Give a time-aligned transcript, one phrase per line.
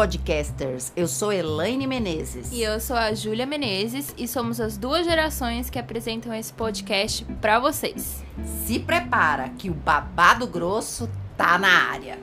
[0.00, 0.94] podcasters!
[0.96, 2.50] Eu sou Elaine Menezes.
[2.52, 7.22] E eu sou a Júlia Menezes e somos as duas gerações que apresentam esse podcast
[7.34, 8.24] para vocês.
[8.64, 12.18] Se prepara que o babado grosso tá na área.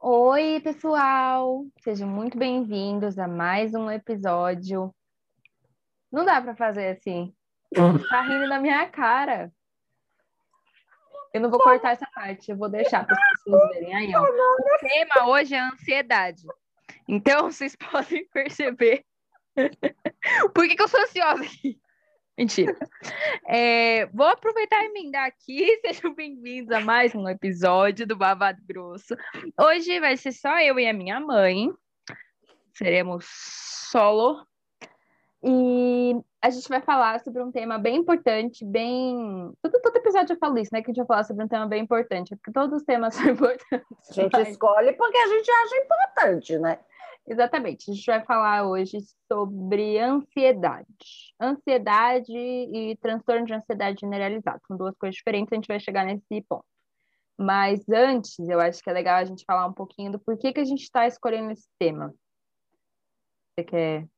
[0.00, 1.66] Oi, pessoal!
[1.80, 4.94] Sejam muito bem-vindos a mais um episódio.
[6.12, 7.34] Não dá para fazer assim.
[8.08, 9.52] Tá rindo na minha cara.
[11.32, 14.22] Eu não vou cortar essa parte, eu vou deixar para as pessoas verem aí, ó.
[14.22, 16.42] O tema hoje é ansiedade.
[17.06, 19.04] Então, vocês podem perceber
[20.54, 21.78] por que, que eu sou ansiosa aqui.
[22.36, 22.76] Mentira.
[23.48, 25.66] É, vou aproveitar e emendar aqui.
[25.84, 29.16] Sejam bem-vindos a mais um episódio do Babado Grosso.
[29.60, 31.68] Hoje vai ser só eu e a minha mãe.
[32.74, 33.26] Seremos
[33.90, 34.46] solo.
[35.42, 39.52] E a gente vai falar sobre um tema bem importante, bem.
[39.62, 40.82] Todo, todo episódio eu falo isso, né?
[40.82, 43.30] Que a gente vai falar sobre um tema bem importante, porque todos os temas são
[43.30, 44.10] importantes.
[44.10, 44.48] A gente mas...
[44.48, 46.78] escolhe porque a gente acha importante, né?
[47.26, 47.90] Exatamente.
[47.90, 48.98] A gente vai falar hoje
[49.30, 51.34] sobre ansiedade.
[51.40, 54.60] Ansiedade e transtorno de ansiedade generalizado.
[54.66, 56.64] São duas coisas diferentes, a gente vai chegar nesse ponto.
[57.36, 60.60] Mas antes, eu acho que é legal a gente falar um pouquinho do porquê que
[60.60, 62.12] a gente está escolhendo esse tema.
[63.54, 64.08] Você quer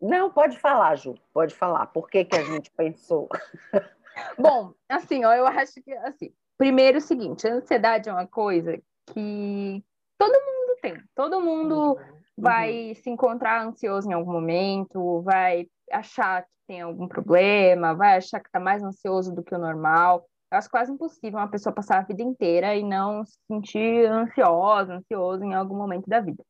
[0.00, 1.86] não, pode falar, Ju, pode falar.
[1.86, 3.28] Por que, que a gente pensou?
[4.38, 8.80] Bom, assim, ó, eu acho que, assim, primeiro o seguinte, a ansiedade é uma coisa
[9.06, 9.84] que
[10.18, 11.02] todo mundo tem.
[11.14, 12.18] Todo mundo uhum.
[12.36, 12.94] vai uhum.
[12.94, 18.48] se encontrar ansioso em algum momento, vai achar que tem algum problema, vai achar que
[18.48, 20.26] está mais ansioso do que o normal.
[20.50, 24.94] Eu acho quase impossível uma pessoa passar a vida inteira e não se sentir ansiosa,
[24.94, 26.42] ansioso em algum momento da vida.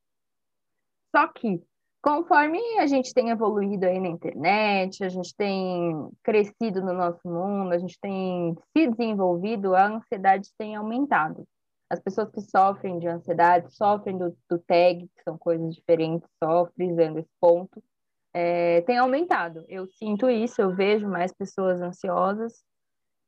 [1.14, 1.62] Só que
[2.02, 7.72] Conforme a gente tem evoluído aí na internet, a gente tem crescido no nosso mundo,
[7.72, 11.44] a gente tem se desenvolvido, a ansiedade tem aumentado.
[11.90, 16.66] As pessoas que sofrem de ansiedade, sofrem do, do TAG, que são coisas diferentes, só
[16.74, 17.82] frisando esse ponto,
[18.32, 19.64] é, tem aumentado.
[19.68, 22.62] Eu sinto isso, eu vejo mais pessoas ansiosas,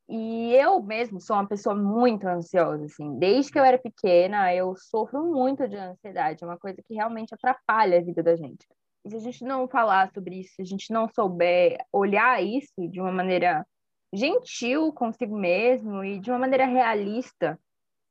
[0.09, 3.17] e eu mesmo sou uma pessoa muito ansiosa, assim.
[3.17, 6.43] Desde que eu era pequena, eu sofro muito de ansiedade.
[6.43, 8.67] É uma coisa que realmente atrapalha a vida da gente.
[9.05, 12.87] E se a gente não falar sobre isso, se a gente não souber olhar isso
[12.89, 13.65] de uma maneira
[14.13, 17.59] gentil consigo mesmo e de uma maneira realista,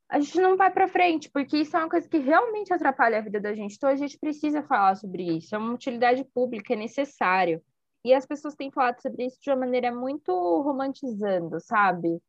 [0.09, 3.23] a gente não vai para frente, porque isso é uma coisa que realmente atrapalha a
[3.23, 3.77] vida da gente.
[3.77, 5.55] Então a gente precisa falar sobre isso.
[5.55, 7.63] É uma utilidade pública, é necessário.
[8.05, 12.21] E as pessoas têm falado sobre isso de uma maneira muito romantizando, sabe?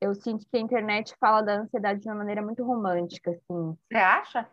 [0.00, 3.76] Eu sinto que a internet fala da ansiedade de uma maneira muito romântica, assim.
[3.90, 4.48] Você acha?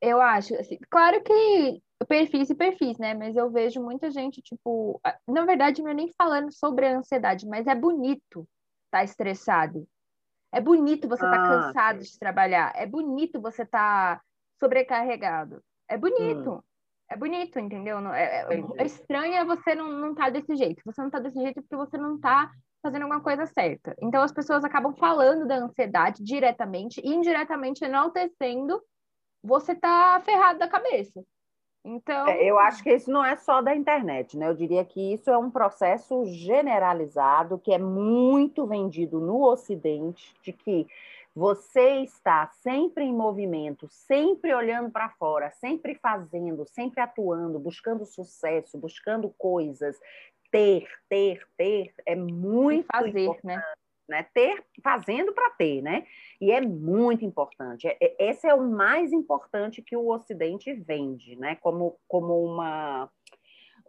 [0.00, 3.14] Eu acho, assim, claro que perfis e perfis, né?
[3.14, 7.46] Mas eu vejo muita gente, tipo, na verdade, não é nem falando sobre a ansiedade,
[7.46, 8.48] mas é bonito
[8.86, 9.86] estar tá estressado.
[10.52, 12.12] É bonito você estar tá ah, cansado sim.
[12.12, 12.72] de trabalhar.
[12.74, 14.22] É bonito você estar tá
[14.58, 15.62] sobrecarregado.
[15.88, 16.54] É bonito.
[16.54, 16.62] Hum.
[17.10, 17.98] É bonito, entendeu?
[18.14, 20.80] É, é, é estranho você não, não tá desse jeito.
[20.86, 22.50] Você não tá desse jeito porque você não tá
[22.80, 23.96] fazendo alguma coisa certa.
[24.00, 28.80] Então as pessoas acabam falando da ansiedade diretamente e indiretamente enaltecendo
[29.42, 31.22] você tá ferrado da cabeça.
[31.84, 34.48] Então, é, eu acho que isso não é só da internet, né?
[34.48, 40.52] Eu diria que isso é um processo generalizado que é muito vendido no Ocidente, de
[40.52, 40.86] que
[41.34, 48.76] você está sempre em movimento, sempre olhando para fora, sempre fazendo, sempre atuando, buscando sucesso,
[48.76, 49.98] buscando coisas,
[50.50, 53.22] ter, ter, ter, é muito fazer, né?
[53.22, 53.44] importante.
[53.46, 53.62] Né?
[54.08, 54.26] né?
[54.34, 56.04] Ter, fazendo para ter, né?
[56.40, 57.86] E é muito importante.
[57.86, 61.54] É, é, esse é o mais importante que o Ocidente vende, né?
[61.56, 63.08] Como, como uma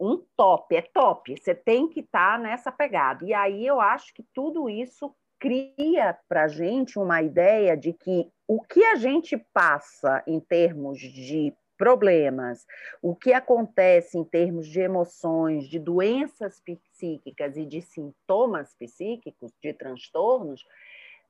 [0.00, 1.36] um top, é top.
[1.36, 3.24] Você tem que estar tá nessa pegada.
[3.24, 8.30] E aí eu acho que tudo isso cria para a gente uma ideia de que
[8.46, 12.64] o que a gente passa em termos de problemas,
[13.02, 19.72] o que acontece em termos de emoções, de doenças psíquicas e de sintomas psíquicos, de
[19.72, 20.64] transtornos,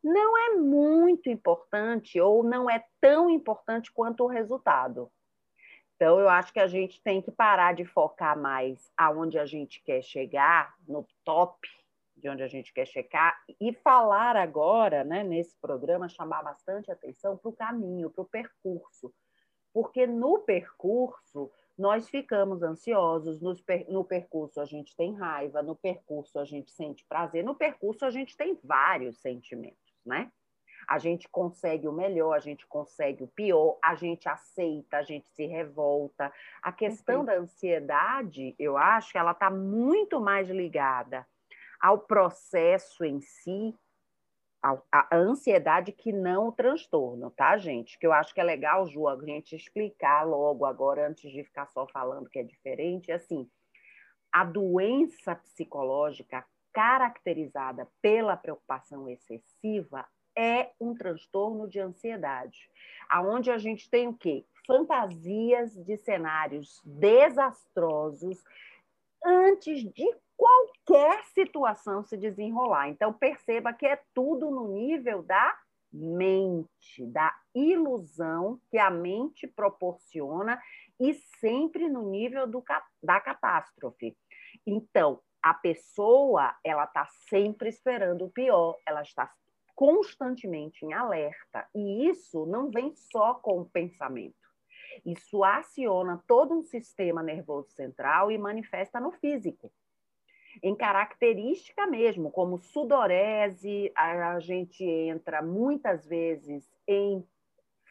[0.05, 5.11] não é muito importante ou não é tão importante quanto o resultado.
[5.97, 9.83] Então, eu acho que a gente tem que parar de focar mais aonde a gente
[9.83, 11.67] quer chegar, no top,
[12.17, 17.37] de onde a gente quer checar, e falar agora, né, nesse programa, chamar bastante atenção
[17.37, 19.13] para o caminho, para o percurso.
[19.73, 26.45] Porque no percurso nós ficamos ansiosos, no percurso a gente tem raiva, no percurso a
[26.45, 30.31] gente sente prazer, no percurso a gente tem vários sentimentos, né?
[30.89, 35.31] A gente consegue o melhor, a gente consegue o pior, a gente aceita, a gente
[35.31, 36.33] se revolta.
[36.61, 41.27] A questão da ansiedade, eu acho que ela está muito mais ligada
[41.83, 43.75] ao processo em si
[44.63, 47.99] a, a, ansiedade que não o transtorno, tá, gente?
[47.99, 51.67] Que eu acho que é legal, Ju, a gente explicar logo agora, antes de ficar
[51.67, 53.51] só falando que é diferente, assim,
[54.31, 60.07] a doença psicológica caracterizada pela preocupação excessiva
[60.39, 62.71] é um transtorno de ansiedade,
[63.11, 64.47] aonde a gente tem o quê?
[64.65, 68.43] Fantasias de cenários desastrosos
[69.25, 72.89] antes de qualquer situação se desenrolar.
[72.89, 75.59] Então perceba que é tudo no nível da
[75.93, 80.61] mente, da ilusão que a mente proporciona
[80.99, 82.65] e sempre no nível do,
[83.03, 84.17] da catástrofe.
[84.67, 89.31] Então, a pessoa, ela está sempre esperando o pior, ela está
[89.75, 91.67] constantemente em alerta.
[91.75, 94.37] E isso não vem só com o pensamento.
[95.05, 99.73] Isso aciona todo um sistema nervoso central e manifesta no físico.
[100.63, 107.25] Em característica mesmo, como sudorese, a gente entra muitas vezes em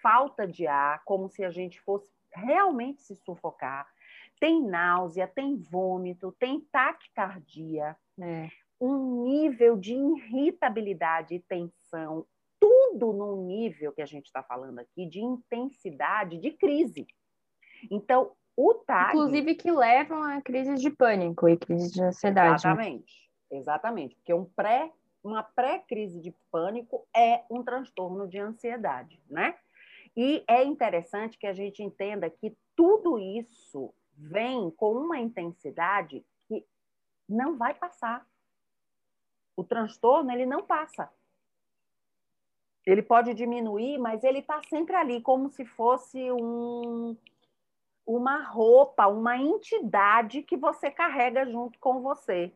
[0.01, 3.87] falta de ar, como se a gente fosse realmente se sufocar.
[4.39, 7.95] Tem náusea, tem vômito, tem taquicardia.
[8.19, 8.49] É
[8.81, 12.25] um nível de irritabilidade e tensão,
[12.59, 17.05] tudo num nível que a gente está falando aqui de intensidade de crise.
[17.91, 19.09] Então, o TAG.
[19.09, 22.55] Inclusive que levam a crises de pânico e crises de ansiedade.
[22.55, 24.15] Exatamente, exatamente.
[24.15, 24.91] Porque um pré,
[25.23, 29.55] uma pré-crise de pânico é um transtorno de ansiedade, né?
[30.15, 36.65] E é interessante que a gente entenda que tudo isso vem com uma intensidade que
[37.29, 38.25] não vai passar
[39.55, 41.09] o transtorno ele não passa.
[42.85, 47.15] Ele pode diminuir, mas ele está sempre ali, como se fosse um,
[48.15, 52.51] uma roupa, uma entidade que você carrega junto com você.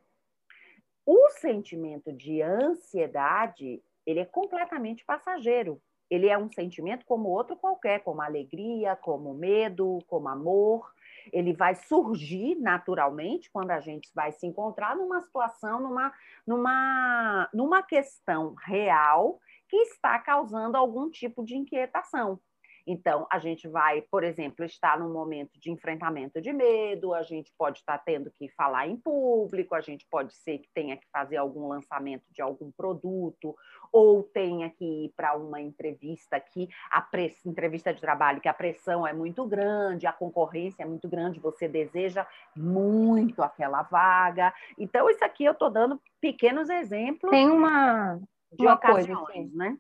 [1.05, 5.81] O sentimento de ansiedade, ele é completamente passageiro.
[6.09, 10.93] Ele é um sentimento como outro qualquer, como alegria, como medo, como amor
[11.31, 16.13] ele vai surgir naturalmente quando a gente vai se encontrar numa situação, numa,
[16.45, 22.39] numa, numa questão real que está causando algum tipo de inquietação.
[22.87, 27.51] Então, a gente vai, por exemplo, estar num momento de enfrentamento de medo, a gente
[27.57, 31.37] pode estar tendo que falar em público, a gente pode ser que tenha que fazer
[31.37, 33.55] algum lançamento de algum produto,
[33.91, 37.43] ou tenha que ir para uma entrevista que a press...
[37.45, 41.67] entrevista de trabalho que a pressão é muito grande, a concorrência é muito grande, você
[41.67, 44.53] deseja muito aquela vaga.
[44.77, 47.31] Então, isso aqui eu estou dando pequenos exemplos.
[47.31, 48.19] Tem uma,
[48.51, 49.77] de uma ocasiões, coisa, assim, né?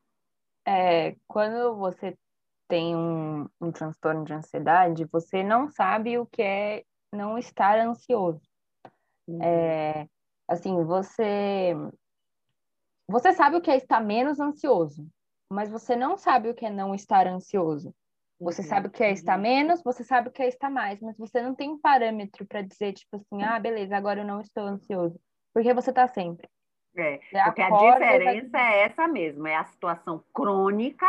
[0.67, 2.17] É, quando você
[2.67, 6.83] tem um, um transtorno de ansiedade, você não sabe o que é
[7.13, 8.41] não estar ansioso.
[9.27, 9.41] Uhum.
[9.41, 10.07] É,
[10.47, 11.73] assim, você
[13.07, 15.07] você sabe o que é estar menos ansioso,
[15.51, 17.93] mas você não sabe o que é não estar ansioso.
[18.39, 18.67] Você uhum.
[18.67, 19.43] sabe o que é estar uhum.
[19.43, 22.61] menos, você sabe o que é estar mais, mas você não tem um parâmetro para
[22.61, 25.19] dizer, tipo assim, ah, beleza, agora eu não estou ansioso.
[25.53, 26.49] Porque você está sempre.
[26.97, 31.05] É, porque a diferença é essa mesmo, é a situação crônica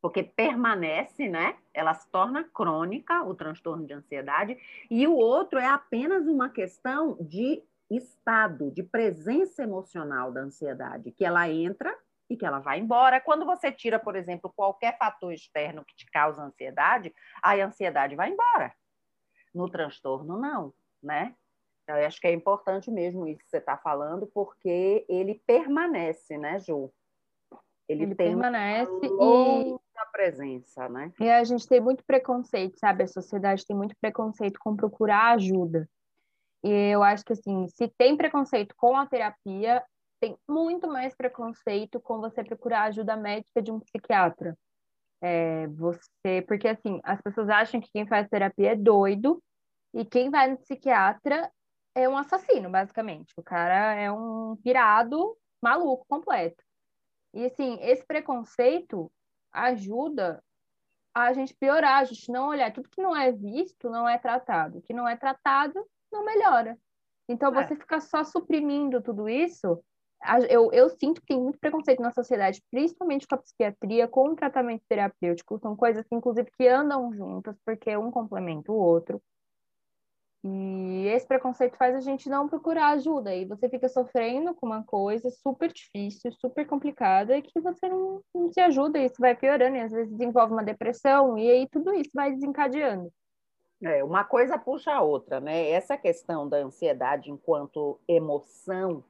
[0.00, 1.56] porque permanece, né?
[1.74, 4.58] Ela se torna crônica, o transtorno de ansiedade,
[4.90, 11.24] e o outro é apenas uma questão de estado, de presença emocional da ansiedade, que
[11.24, 11.96] ela entra
[12.28, 13.20] e que ela vai embora.
[13.20, 18.30] Quando você tira, por exemplo, qualquer fator externo que te causa ansiedade, a ansiedade vai
[18.30, 18.72] embora.
[19.54, 21.34] No transtorno, não, né?
[21.86, 26.60] Eu acho que é importante mesmo isso que você está falando, porque ele permanece, né,
[26.60, 26.92] Ju?
[27.88, 31.12] Ele, ele permanece e a presença, né?
[31.20, 33.04] E a gente tem muito preconceito, sabe?
[33.04, 35.88] A sociedade tem muito preconceito com procurar ajuda.
[36.62, 39.82] E eu acho que, assim, se tem preconceito com a terapia,
[40.20, 44.56] tem muito mais preconceito com você procurar ajuda médica de um psiquiatra.
[45.20, 49.42] É, você, porque, assim, as pessoas acham que quem faz terapia é doido
[49.94, 51.50] e quem vai no psiquiatra
[51.94, 53.32] é um assassino, basicamente.
[53.36, 56.62] O cara é um pirado maluco completo.
[57.34, 59.10] E, assim, esse preconceito
[59.64, 60.42] ajuda
[61.14, 62.72] a gente piorar, a gente não olhar.
[62.72, 64.78] Tudo que não é visto não é tratado.
[64.78, 66.78] O que não é tratado não melhora.
[67.28, 67.66] Então, é.
[67.66, 69.82] você ficar só suprimindo tudo isso,
[70.48, 74.36] eu, eu sinto que tem muito preconceito na sociedade, principalmente com a psiquiatria, com o
[74.36, 75.58] tratamento terapêutico.
[75.58, 79.22] São coisas, que, inclusive, que andam juntas, porque um complementa o outro.
[80.44, 83.34] E esse preconceito faz a gente não procurar ajuda.
[83.34, 88.20] E você fica sofrendo com uma coisa super difícil, super complicada, e que você não,
[88.34, 91.68] não se ajuda, e isso vai piorando, e às vezes desenvolve uma depressão, e aí
[91.68, 93.12] tudo isso vai desencadeando.
[93.82, 95.70] É, uma coisa puxa a outra, né?
[95.70, 99.04] Essa questão da ansiedade enquanto emoção,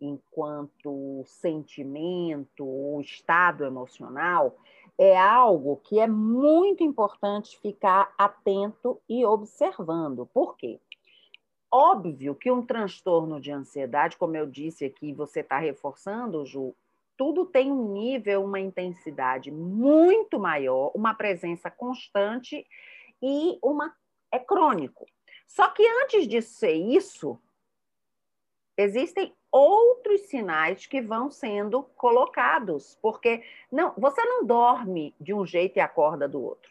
[0.00, 4.56] enquanto sentimento ou estado emocional,
[5.02, 10.26] é algo que é muito importante ficar atento e observando.
[10.26, 10.78] Por quê?
[11.72, 16.76] Óbvio que um transtorno de ansiedade, como eu disse aqui, você está reforçando, Ju,
[17.16, 22.66] tudo tem um nível, uma intensidade muito maior, uma presença constante
[23.22, 23.96] e uma
[24.30, 25.06] é crônico.
[25.48, 27.40] Só que antes de ser isso,
[28.76, 35.76] existem outros sinais que vão sendo colocados, porque não, você não dorme de um jeito
[35.76, 36.70] e acorda do outro.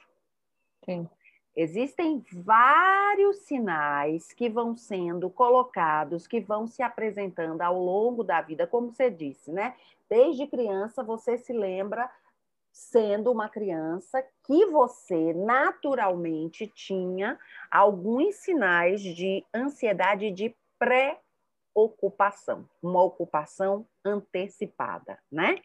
[0.86, 1.07] Sim.
[1.55, 8.65] Existem vários sinais que vão sendo colocados, que vão se apresentando ao longo da vida,
[8.65, 9.75] como você disse, né?
[10.09, 12.09] Desde criança você se lembra
[12.71, 17.38] sendo uma criança que você naturalmente tinha
[17.69, 21.19] alguns sinais de ansiedade de pré
[21.73, 25.61] ocupação, uma ocupação antecipada, né?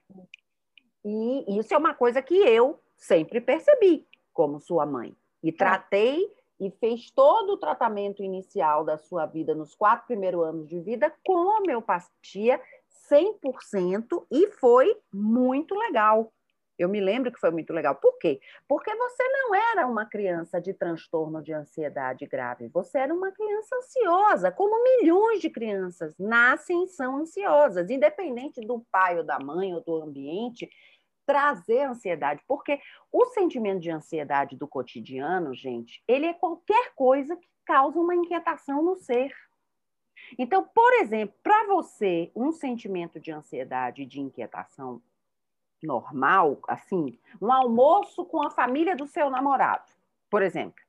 [1.05, 5.15] E isso é uma coisa que eu sempre percebi como sua mãe.
[5.43, 5.67] E tá.
[5.67, 10.81] tratei e fez todo o tratamento inicial da sua vida nos quatro primeiros anos de
[10.81, 12.61] vida com homeopatia
[13.11, 16.33] 100% e foi muito legal.
[16.79, 17.95] Eu me lembro que foi muito legal.
[17.95, 18.41] Por quê?
[18.67, 22.69] Porque você não era uma criança de transtorno de ansiedade grave.
[22.69, 28.85] Você era uma criança ansiosa, como milhões de crianças nascem e são ansiosas, independente do
[28.91, 30.69] pai ou da mãe ou do ambiente
[31.27, 32.79] trazer ansiedade, porque
[33.11, 38.83] o sentimento de ansiedade do cotidiano, gente, ele é qualquer coisa que causa uma inquietação
[38.83, 39.33] no ser.
[40.39, 45.03] Então, por exemplo, para você, um sentimento de ansiedade e de inquietação
[45.85, 49.91] normal, assim, um almoço com a família do seu namorado,
[50.31, 50.83] por exemplo,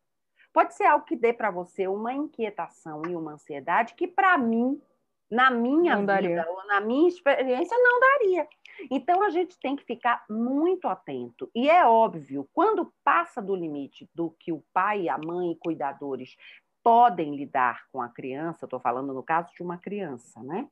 [0.53, 4.81] pode ser algo que dê para você uma inquietação e uma ansiedade que para mim,
[5.29, 6.45] na minha não vida daria.
[6.49, 8.47] ou na minha experiência, não daria.
[8.89, 11.49] Então a gente tem que ficar muito atento.
[11.53, 16.35] E é óbvio, quando passa do limite do que o pai, a mãe e cuidadores
[16.83, 20.67] podem lidar com a criança, estou falando no caso de uma criança, né?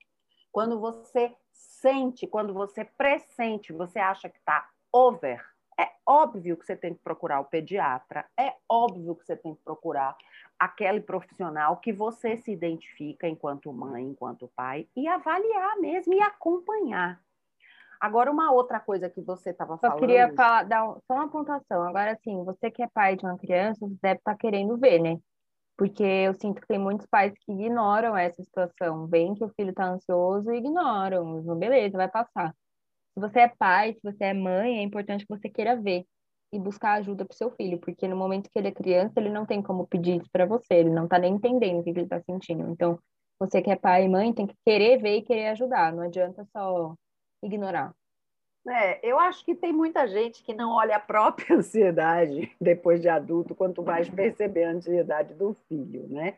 [0.53, 5.43] Quando você sente, quando você pressente, você acha que está over,
[5.79, 9.63] é óbvio que você tem que procurar o pediatra, é óbvio que você tem que
[9.63, 10.15] procurar
[10.59, 17.19] aquele profissional que você se identifica enquanto mãe, enquanto pai, e avaliar mesmo e acompanhar.
[17.99, 19.95] Agora, uma outra coisa que você estava falando.
[19.95, 21.81] Eu queria falar, dar só uma pontuação.
[21.83, 24.99] Agora, sim, você que é pai de uma criança, você deve estar tá querendo ver,
[24.99, 25.17] né?
[25.77, 29.07] Porque eu sinto que tem muitos pais que ignoram essa situação.
[29.07, 31.41] Vem que o filho está ansioso e ignoram.
[31.57, 32.55] Beleza, vai passar.
[33.13, 36.05] Se você é pai, se você é mãe, é importante que você queira ver
[36.51, 39.45] e buscar ajuda para seu filho, porque no momento que ele é criança, ele não
[39.45, 42.21] tem como pedir isso para você, ele não está nem entendendo o que ele está
[42.21, 42.69] sentindo.
[42.69, 42.99] Então,
[43.39, 46.45] você que é pai e mãe tem que querer ver e querer ajudar, não adianta
[46.55, 46.93] só
[47.41, 47.91] ignorar.
[48.67, 53.09] É, eu acho que tem muita gente que não olha a própria ansiedade depois de
[53.09, 56.37] adulto, quanto mais perceber a ansiedade do filho, né?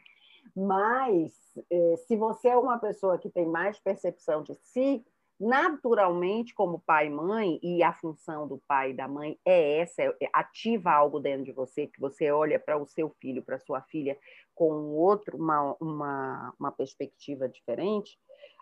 [0.55, 1.33] Mas
[1.69, 5.05] é, se você é uma pessoa que tem mais percepção de si,
[5.39, 10.01] naturalmente, como pai e mãe, e a função do pai e da mãe é essa,
[10.01, 13.81] é, ativa algo dentro de você, que você olha para o seu filho, para sua
[13.81, 14.17] filha,
[14.53, 18.17] com outro, uma, uma, uma perspectiva diferente,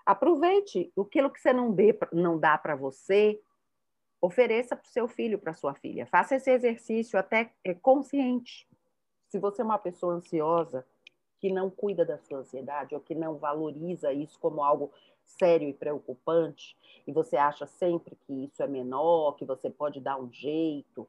[0.05, 3.39] aproveite aquilo que você não, dê, não dá para você,
[4.23, 6.05] Ofereça para o seu filho, para sua filha.
[6.05, 8.65] Faça esse exercício até é, consciente.
[9.27, 10.87] Se você é uma pessoa ansiosa,
[11.39, 14.93] que não cuida da sua ansiedade ou que não valoriza isso como algo
[15.25, 20.17] sério e preocupante, e você acha sempre que isso é menor, que você pode dar
[20.17, 21.05] um jeito,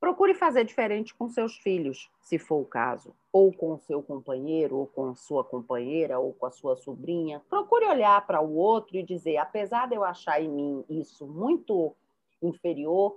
[0.00, 4.76] procure fazer diferente com seus filhos, se for o caso, ou com o seu companheiro,
[4.76, 7.40] ou com a sua companheira, ou com a sua sobrinha.
[7.48, 11.94] Procure olhar para o outro e dizer, apesar de eu achar em mim isso muito
[12.46, 13.16] inferior,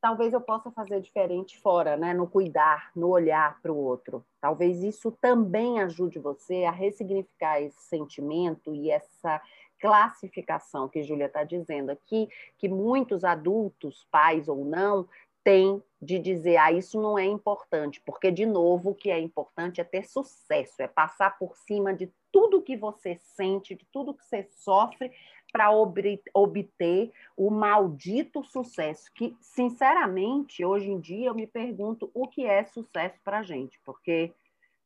[0.00, 2.14] talvez eu possa fazer diferente fora, né?
[2.14, 4.24] No cuidar, no olhar para o outro.
[4.40, 9.40] Talvez isso também ajude você a ressignificar esse sentimento e essa
[9.80, 15.08] classificação que Júlia está dizendo aqui, que muitos adultos, pais ou não,
[15.44, 19.80] têm de dizer, ah, isso não é importante, porque, de novo, o que é importante
[19.80, 24.24] é ter sucesso, é passar por cima de tudo que você sente, de tudo que
[24.24, 25.10] você sofre,
[25.52, 32.44] para obter o maldito sucesso, que, sinceramente, hoje em dia eu me pergunto o que
[32.44, 34.32] é sucesso para a gente, porque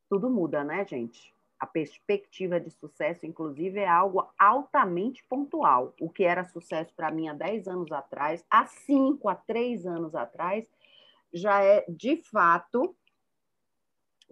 [0.09, 1.33] tudo muda, né, gente?
[1.59, 5.95] A perspectiva de sucesso, inclusive, é algo altamente pontual.
[6.01, 10.15] O que era sucesso para mim há 10 anos atrás, há 5, há 3 anos
[10.15, 10.69] atrás,
[11.33, 12.95] já é, de fato,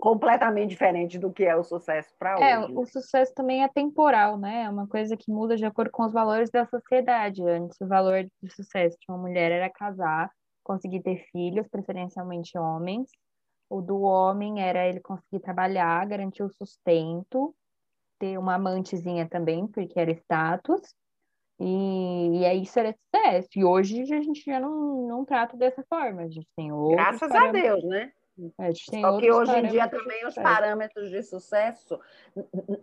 [0.00, 2.72] completamente diferente do que é o sucesso para É, hoje.
[2.74, 4.62] o sucesso também é temporal, né?
[4.64, 7.42] É uma coisa que muda de acordo com os valores da sociedade.
[7.46, 10.30] Antes, o valor de sucesso de uma mulher era casar,
[10.64, 13.10] conseguir ter filhos, preferencialmente homens.
[13.68, 17.54] O do homem era ele conseguir trabalhar, garantir o sustento,
[18.18, 20.80] ter uma amantezinha também, porque era status.
[21.60, 23.48] E, e aí isso era sucesso.
[23.54, 26.22] E hoje a gente já não, não trata dessa forma.
[26.22, 27.52] A gente tem outros Graças a.
[27.52, 28.10] Deus, né?
[28.58, 32.00] É, Só que hoje em dia também os parâmetros de sucesso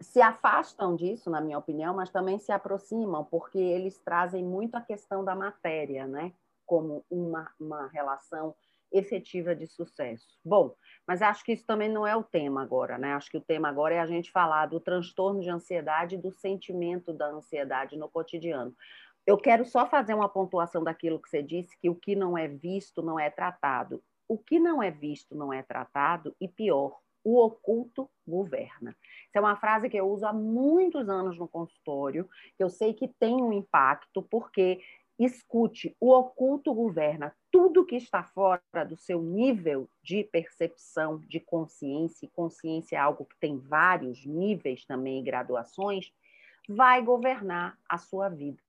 [0.01, 4.81] se afastam disso, na minha opinião, mas também se aproximam, porque eles trazem muito a
[4.81, 6.33] questão da matéria, né?
[6.65, 8.53] Como uma, uma relação
[8.91, 10.27] efetiva de sucesso.
[10.43, 10.73] Bom,
[11.05, 13.13] mas acho que isso também não é o tema agora, né?
[13.13, 16.31] Acho que o tema agora é a gente falar do transtorno de ansiedade e do
[16.31, 18.73] sentimento da ansiedade no cotidiano.
[19.25, 22.47] Eu quero só fazer uma pontuação daquilo que você disse, que o que não é
[22.47, 24.01] visto não é tratado.
[24.27, 28.95] O que não é visto não é tratado, e pior, o oculto governa.
[29.29, 32.93] Essa é uma frase que eu uso há muitos anos no consultório, que eu sei
[32.93, 34.81] que tem um impacto, porque,
[35.19, 37.35] escute, o oculto governa.
[37.51, 43.25] Tudo que está fora do seu nível de percepção, de consciência, e consciência é algo
[43.25, 46.13] que tem vários níveis também e graduações,
[46.69, 48.61] vai governar a sua vida,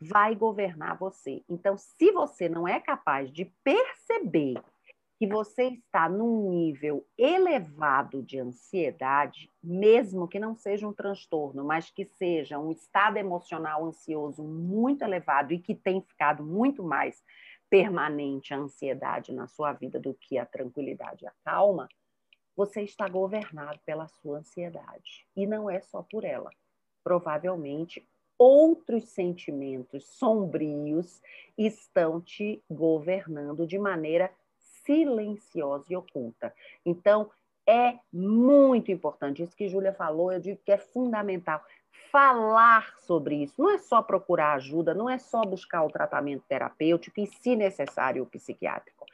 [0.00, 1.42] vai governar você.
[1.48, 4.60] Então, se você não é capaz de perceber
[5.18, 11.90] que você está num nível elevado de ansiedade, mesmo que não seja um transtorno, mas
[11.90, 17.20] que seja um estado emocional ansioso muito elevado e que tem ficado muito mais
[17.68, 21.88] permanente a ansiedade na sua vida do que a tranquilidade e a calma,
[22.56, 25.26] você está governado pela sua ansiedade.
[25.34, 26.50] E não é só por ela.
[27.02, 28.06] Provavelmente
[28.38, 31.20] outros sentimentos sombrios
[31.56, 34.32] estão te governando de maneira
[34.88, 36.54] silenciosa e oculta.
[36.84, 37.30] Então,
[37.68, 39.42] é muito importante.
[39.42, 41.62] Isso que Júlia falou, eu digo que é fundamental.
[42.10, 43.54] Falar sobre isso.
[43.58, 48.22] Não é só procurar ajuda, não é só buscar o tratamento terapêutico e, se necessário,
[48.22, 49.04] o psiquiátrico.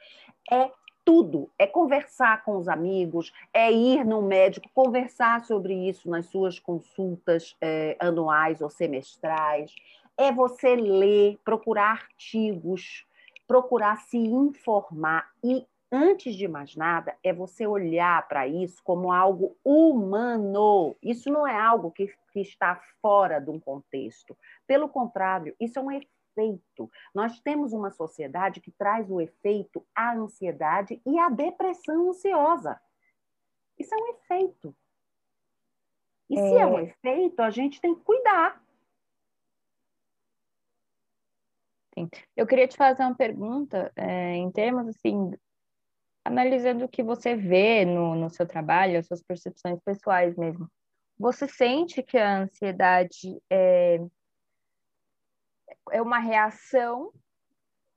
[0.49, 0.71] É
[1.03, 1.51] tudo.
[1.59, 7.57] É conversar com os amigos, é ir no médico, conversar sobre isso nas suas consultas
[7.59, 9.75] eh, anuais ou semestrais.
[10.17, 13.05] É você ler, procurar artigos,
[13.47, 19.55] procurar se informar e, antes de mais nada, é você olhar para isso como algo
[19.63, 20.95] humano.
[21.01, 24.37] Isso não é algo que, que está fora de um contexto.
[24.67, 26.91] Pelo contrário, isso é um efeito.
[27.13, 32.79] Nós temos uma sociedade que traz o efeito à ansiedade e à depressão ansiosa.
[33.77, 34.75] Isso é um efeito.
[36.29, 38.64] E se é um efeito, a gente tem que cuidar.
[41.97, 42.09] Sim.
[42.35, 45.31] Eu queria te fazer uma pergunta, é, em termos assim,
[46.25, 50.69] analisando o que você vê no, no seu trabalho, as suas percepções pessoais mesmo.
[51.17, 53.99] Você sente que a ansiedade é,
[55.91, 57.11] é uma reação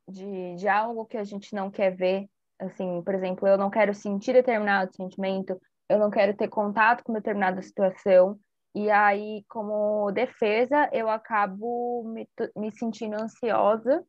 [0.09, 2.29] de, de algo que a gente não quer ver?
[2.59, 7.13] Assim, por exemplo, eu não quero sentir determinado sentimento, eu não quero ter contato com
[7.13, 8.39] determinada situação,
[8.79, 14.07] e aí, como defesa, eu acabo me, me sentindo ansiosa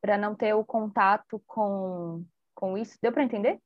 [0.00, 2.96] para não ter o contato com, com isso.
[3.02, 3.58] Deu para entender?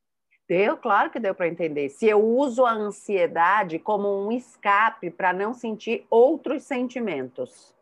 [0.49, 1.91] Deu, claro que deu para entender.
[1.91, 7.75] Se eu uso a ansiedade como um escape para não sentir outros sentimentos.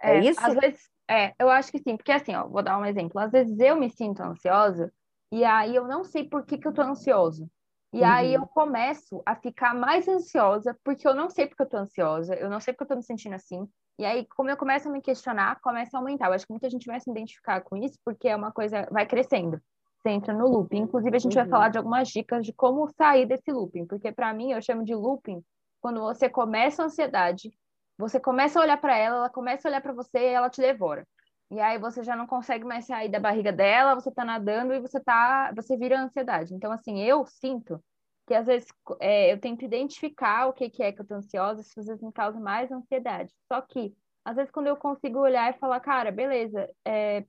[0.00, 0.40] É, é, isso?
[0.40, 3.18] Às vezes, é, eu acho que sim, porque assim, ó, vou dar um exemplo.
[3.18, 4.92] Às vezes eu me sinto ansiosa
[5.32, 7.50] e aí eu não sei por que, que eu tô ansioso.
[7.92, 8.06] E uhum.
[8.06, 12.34] aí eu começo a ficar mais ansiosa, porque eu não sei porque eu tô ansiosa,
[12.34, 13.68] eu não sei porque eu tô me sentindo assim.
[13.98, 16.28] E aí, como eu começo a me questionar, começa a aumentar.
[16.28, 19.06] Eu acho que muita gente vai se identificar com isso, porque é uma coisa, vai
[19.06, 19.60] crescendo.
[20.00, 20.78] Você entra no looping.
[20.78, 21.42] Inclusive, a gente uhum.
[21.42, 24.84] vai falar de algumas dicas de como sair desse looping, porque para mim, eu chamo
[24.84, 25.44] de looping
[25.80, 27.52] quando você começa a ansiedade,
[27.98, 30.60] você começa a olhar para ela, ela começa a olhar para você e ela te
[30.60, 31.06] devora.
[31.52, 34.80] E aí você já não consegue mais sair da barriga dela, você tá nadando e
[34.80, 36.54] você tá, você vira ansiedade.
[36.54, 37.78] Então assim, eu sinto
[38.26, 41.60] que às vezes é, eu tento identificar o que, que é que eu tô ansiosa,
[41.60, 43.34] isso às vezes me causa mais ansiedade.
[43.52, 47.26] Só que às vezes quando eu consigo olhar e falar, cara, beleza, é,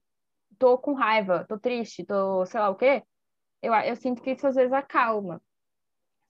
[0.58, 3.04] tô com raiva, tô triste, tô sei lá o quê,
[3.62, 5.42] eu, eu sinto que isso às vezes acalma.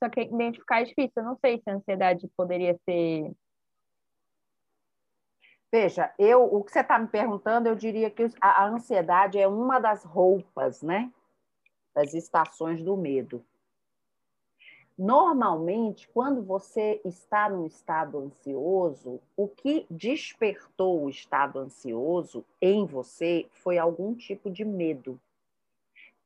[0.03, 1.13] Só que identificar é difícil.
[1.17, 3.31] Eu não sei se a ansiedade poderia ser
[5.73, 9.79] Veja, eu, o que você está me perguntando, eu diria que a, ansiedade é uma
[9.79, 11.11] das roupas, né?
[11.95, 13.43] Das estações do medo.
[14.95, 23.47] Normalmente, quando você está num estado ansioso, o que despertou o estado ansioso em você
[23.49, 25.19] foi algum tipo de medo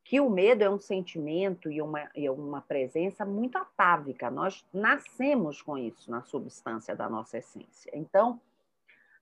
[0.04, 4.30] que o medo é um sentimento e uma, e uma presença muito atávica.
[4.30, 7.92] Nós nascemos com isso na substância da nossa essência.
[7.94, 8.40] Então,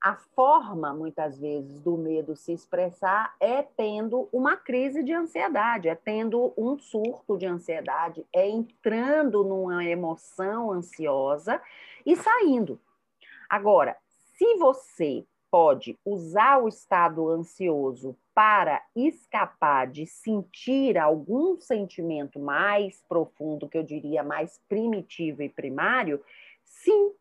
[0.06, 5.96] a forma, muitas vezes, do medo se expressar é tendo uma crise de ansiedade, é
[5.96, 11.60] tendo um surto de ansiedade, é entrando numa emoção ansiosa
[12.06, 12.80] e saindo.
[13.50, 13.96] Agora,
[14.36, 23.68] se você pode usar o estado ansioso para escapar de sentir algum sentimento mais profundo,
[23.68, 26.22] que eu diria mais primitivo e primário,
[26.62, 27.12] sim.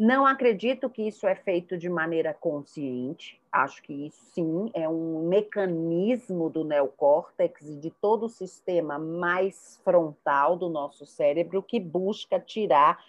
[0.00, 3.38] Não acredito que isso é feito de maneira consciente.
[3.52, 9.78] Acho que isso sim é um mecanismo do neocórtex e de todo o sistema mais
[9.84, 13.04] frontal do nosso cérebro que busca tirar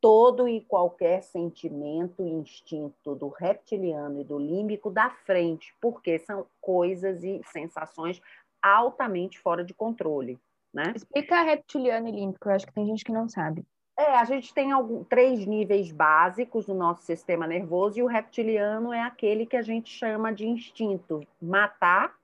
[0.00, 6.44] todo e qualquer sentimento e instinto do reptiliano e do límbico da frente, porque são
[6.60, 8.20] coisas e sensações
[8.60, 10.40] altamente fora de controle.
[10.74, 10.92] Né?
[10.96, 13.64] Explica reptiliano e límbico, eu acho que tem gente que não sabe.
[13.96, 18.92] É, a gente tem algum, três níveis básicos no nosso sistema nervoso e o reptiliano
[18.92, 22.16] é aquele que a gente chama de instinto, matar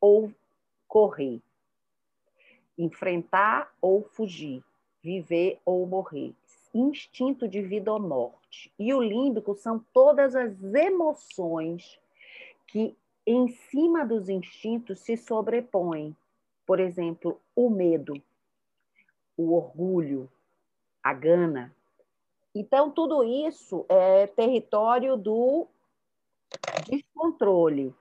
[0.00, 0.32] ou
[0.88, 1.40] correr,
[2.78, 4.64] enfrentar ou fugir,
[5.02, 6.34] viver ou morrer
[6.78, 8.72] instinto de vida ou morte.
[8.78, 11.98] E o límbico são todas as emoções
[12.66, 16.14] que, em cima dos instintos, se sobrepõem.
[16.66, 18.20] Por exemplo, o medo,
[19.36, 20.30] o orgulho,
[21.08, 21.72] a gana.
[22.54, 25.68] Então, tudo isso é território do
[26.88, 27.94] descontrole.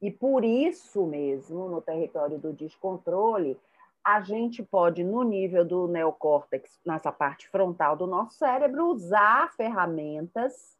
[0.00, 3.58] E por isso mesmo, no território do descontrole,
[4.02, 10.78] a gente pode, no nível do neocórtex, nessa parte frontal do nosso cérebro, usar ferramentas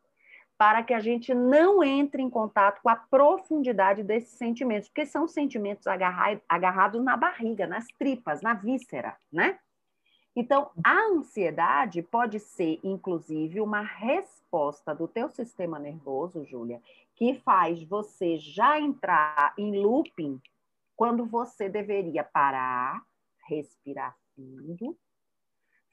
[0.57, 5.29] para que a gente não entre em contato com a profundidade desses sentimentos, porque são
[5.29, 5.87] sentimentos
[6.49, 9.59] agarrados na barriga, nas tripas, na víscera, né?
[10.41, 16.81] Então, a ansiedade pode ser, inclusive, uma resposta do teu sistema nervoso, Júlia,
[17.17, 20.41] que faz você já entrar em looping
[20.95, 23.05] quando você deveria parar,
[23.49, 24.97] respirar fundo,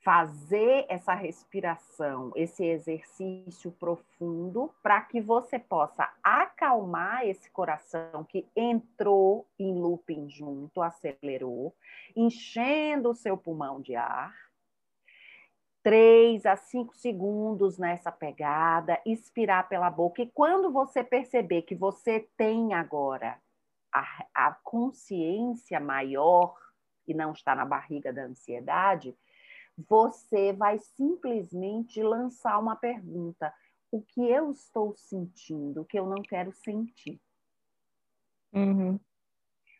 [0.05, 9.47] fazer essa respiração, esse exercício profundo, para que você possa acalmar esse coração que entrou
[9.57, 11.75] em looping junto, acelerou,
[12.15, 14.31] enchendo o seu pulmão de ar.
[15.81, 20.21] Três a cinco segundos nessa pegada, expirar pela boca.
[20.21, 23.39] E quando você perceber que você tem agora
[23.91, 26.55] a, a consciência maior
[27.07, 29.15] e não está na barriga da ansiedade,
[29.77, 33.53] você vai simplesmente lançar uma pergunta:
[33.91, 37.19] o que eu estou sentindo, o que eu não quero sentir?
[38.53, 38.99] Uhum.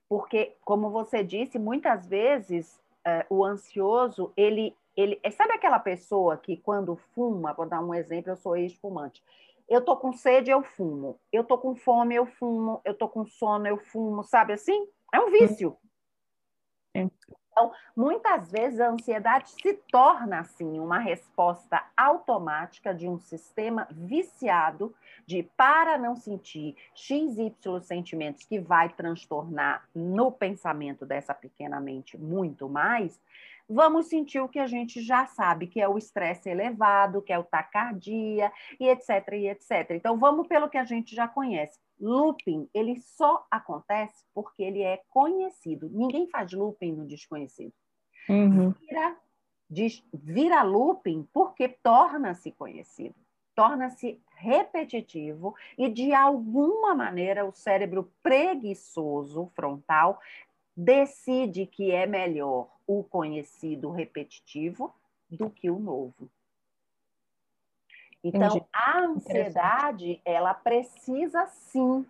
[0.08, 5.20] Porque, como você disse, muitas vezes uh, o ansioso, ele, ele.
[5.32, 9.24] Sabe aquela pessoa que, quando fuma, vou dar um exemplo, eu sou ex-fumante.
[9.68, 11.20] Eu tô com sede, eu fumo.
[11.32, 12.82] Eu tô com fome, eu fumo.
[12.86, 14.24] Eu tô com sono, eu fumo.
[14.24, 14.88] Sabe assim?
[15.12, 15.76] É um vício.
[17.58, 24.94] Então, muitas vezes a ansiedade se torna assim uma resposta automática de um sistema viciado
[25.26, 32.68] de para não sentir XY sentimentos que vai transtornar no pensamento dessa pequena mente muito
[32.68, 33.22] mais,
[33.70, 37.40] vamos sentir o que a gente já sabe, que é o estresse elevado, que é
[37.40, 39.92] o tacardia e etc e etc.
[39.92, 41.80] Então vamos pelo que a gente já conhece.
[42.00, 45.90] Looping, ele só acontece porque ele é conhecido.
[45.90, 47.74] Ninguém faz looping no desconhecido.
[48.28, 48.72] Uhum.
[48.72, 49.18] Vira,
[49.70, 53.16] diz, vira looping porque torna-se conhecido,
[53.56, 60.20] torna-se repetitivo e, de alguma maneira, o cérebro preguiçoso frontal
[60.76, 64.94] decide que é melhor o conhecido repetitivo
[65.30, 66.30] do que o novo.
[68.28, 68.66] Então, Entendi.
[68.74, 72.04] a ansiedade, ela precisa sim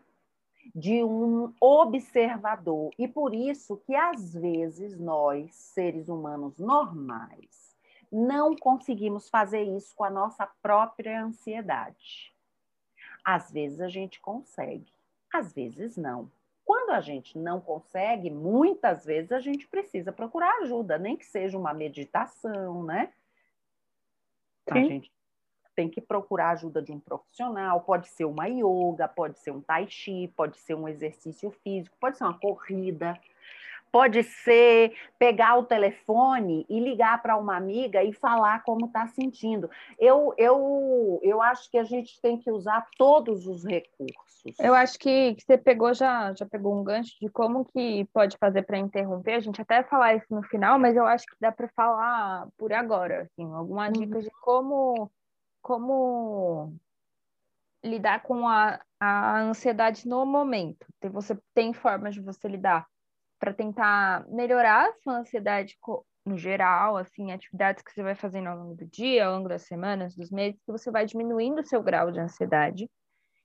[0.73, 2.89] de um observador.
[2.97, 7.75] E por isso que às vezes nós, seres humanos normais,
[8.09, 12.33] não conseguimos fazer isso com a nossa própria ansiedade.
[13.21, 14.93] Às vezes a gente consegue,
[15.33, 16.31] às vezes não.
[16.63, 21.57] Quando a gente não consegue, muitas vezes a gente precisa procurar ajuda, nem que seja
[21.57, 23.11] uma meditação, né?
[24.71, 24.79] Sim.
[24.79, 25.11] A gente
[25.75, 29.87] tem que procurar ajuda de um profissional, pode ser uma yoga, pode ser um tai
[29.87, 33.19] chi, pode ser um exercício físico, pode ser uma corrida,
[33.95, 39.69] pode ser pegar o telefone e ligar para uma amiga e falar como está sentindo.
[39.97, 44.53] Eu, eu, eu acho que a gente tem que usar todos os recursos.
[44.59, 48.37] Eu acho que, que você pegou já, já pegou um gancho de como que pode
[48.37, 49.35] fazer para interromper.
[49.35, 52.73] A gente até falar isso no final, mas eu acho que dá para falar por
[52.73, 54.03] agora, assim, algumas uhum.
[54.03, 55.09] dicas de como
[55.65, 56.77] como
[57.83, 60.85] lidar com a, a ansiedade no momento.
[61.11, 62.85] Você tem formas de você lidar
[63.39, 65.75] para tentar melhorar a sua ansiedade
[66.23, 69.63] no geral, assim, atividades que você vai fazendo ao longo do dia, ao longo das
[69.63, 72.87] semanas, dos meses, que você vai diminuindo o seu grau de ansiedade.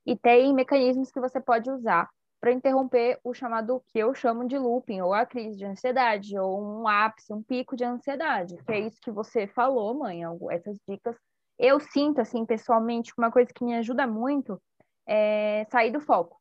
[0.04, 2.06] E tem mecanismos que você pode usar
[2.38, 6.62] para interromper o chamado que eu chamo de looping, ou a crise de ansiedade, ou
[6.62, 11.16] um ápice, um pico de ansiedade, que é isso que você falou, mãe, essas dicas.
[11.62, 14.60] Eu sinto, assim, pessoalmente, uma coisa que me ajuda muito
[15.06, 16.40] é sair do foco.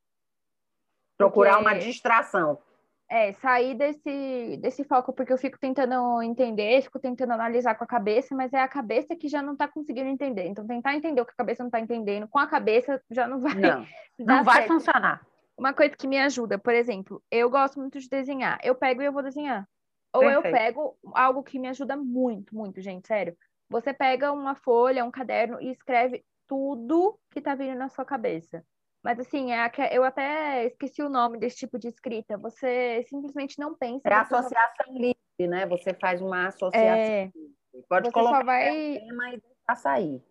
[1.17, 1.65] Procurar Porque...
[1.65, 2.57] uma distração.
[3.11, 7.87] É, sair desse, desse foco, porque eu fico tentando entender, fico tentando analisar com a
[7.87, 10.45] cabeça, mas é a cabeça que já não está conseguindo entender.
[10.45, 13.41] Então, tentar entender o que a cabeça não está entendendo, com a cabeça já não
[13.41, 13.55] vai.
[13.55, 13.85] Não,
[14.19, 14.67] não vai certo.
[14.69, 15.25] funcionar.
[15.57, 18.57] Uma coisa que me ajuda, por exemplo, eu gosto muito de desenhar.
[18.63, 19.67] Eu pego e eu vou desenhar.
[20.13, 20.45] Ou Perfeito.
[20.45, 23.35] eu pego algo que me ajuda muito, muito, gente, sério.
[23.69, 28.65] Você pega uma folha, um caderno e escreve tudo que está vindo na sua cabeça.
[29.03, 32.37] Mas assim, é, eu até esqueci o nome desse tipo de escrita.
[32.37, 34.09] Você simplesmente não pensa.
[34.09, 34.91] É associação só...
[34.91, 35.15] livre,
[35.47, 35.65] né?
[35.67, 37.25] Você faz uma associação é...
[37.25, 37.55] livre.
[37.87, 38.99] Pode você colocar só vai...
[38.99, 40.23] tema e deixar sair.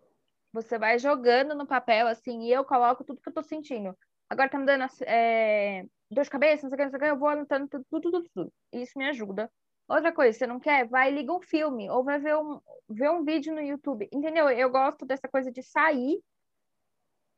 [0.53, 3.97] Você vai jogando no papel, assim, e eu coloco tudo que eu tô sentindo.
[4.29, 5.85] Agora tá me dando é...
[6.11, 7.85] dor de cabeça, não sei o que, não sei o que, eu vou anotando tudo,
[7.89, 8.53] tudo, tudo, tudo.
[8.73, 9.51] Isso me ajuda.
[9.89, 10.87] Outra coisa, você não quer?
[10.87, 14.09] Vai, liga um filme, ou vai ver um, ver um vídeo no YouTube.
[14.13, 14.49] Entendeu?
[14.51, 16.21] Eu gosto dessa coisa de sair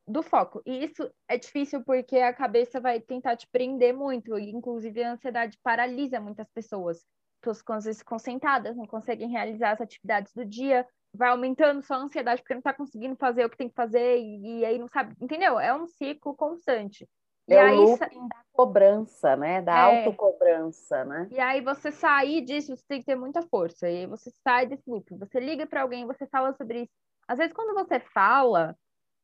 [0.07, 0.61] do foco.
[0.65, 5.13] E isso é difícil porque a cabeça vai tentar te prender muito, e inclusive a
[5.13, 7.05] ansiedade paralisa muitas pessoas.
[7.39, 11.97] Pessoas ficam às vezes concentradas, não conseguem realizar as atividades do dia, vai aumentando sua
[11.97, 14.87] ansiedade porque não está conseguindo fazer o que tem que fazer e, e, aí não
[14.87, 15.59] sabe, entendeu?
[15.59, 17.07] É um ciclo constante.
[17.47, 19.61] E é aí, o looping da cobrança, né?
[19.61, 21.27] Da é, autocobrança, né?
[21.31, 23.89] E aí você sair disso, você tem que ter muita força.
[23.89, 26.91] E aí você sai desse loop, você liga para alguém, você fala sobre isso.
[27.27, 28.75] Às vezes quando você fala,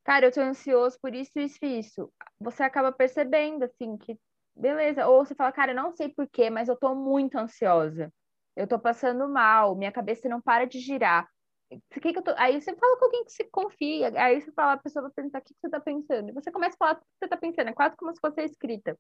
[0.04, 2.12] cara, eu tô ansioso por isso, isso e isso.
[2.40, 4.18] Você acaba percebendo, assim, que
[4.56, 5.08] beleza.
[5.08, 8.12] Ou você fala, cara, eu não sei porquê, mas eu tô muito ansiosa.
[8.56, 11.30] Eu tô passando mal, minha cabeça não para de girar.
[11.70, 12.34] Que que eu tô...
[12.38, 15.40] Aí você fala com alguém que se confia, aí você fala, a pessoa vai perguntar
[15.40, 16.30] o que você tá pensando.
[16.30, 18.42] E você começa a falar o que você tá pensando, é quase como se fosse
[18.42, 18.98] escrita.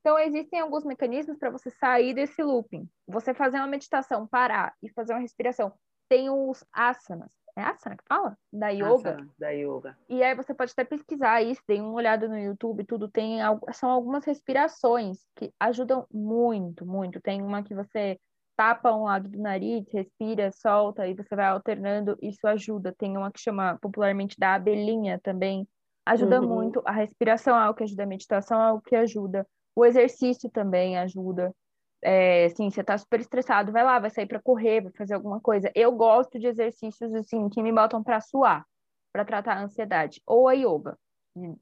[0.00, 2.88] Então, existem alguns mecanismos para você sair desse looping.
[3.06, 5.72] Você fazer uma meditação, parar e fazer uma respiração.
[6.08, 7.30] Tem os asanas.
[7.56, 8.38] É asana que fala?
[8.52, 8.94] Da yoga.
[8.94, 9.98] Asana, da yoga.
[10.08, 13.38] E aí você pode até pesquisar isso, tem uma olhada no YouTube, tudo tem
[13.72, 17.20] são algumas respirações que ajudam muito, muito.
[17.20, 18.18] Tem uma que você
[18.60, 22.94] tapa um lado do nariz, respira, solta e você vai alternando, isso ajuda.
[22.98, 25.66] Tem uma que chama popularmente da abelhinha também,
[26.04, 26.48] ajuda uhum.
[26.48, 26.82] muito.
[26.84, 29.46] A respiração é o que ajuda, a meditação é o que ajuda.
[29.74, 31.54] O exercício também ajuda
[32.02, 35.40] é, assim, você tá super estressado, vai lá, vai sair para correr, vai fazer alguma
[35.40, 35.72] coisa.
[35.74, 38.66] Eu gosto de exercícios assim que me botam para suar,
[39.10, 40.98] para tratar a ansiedade, ou a yoga.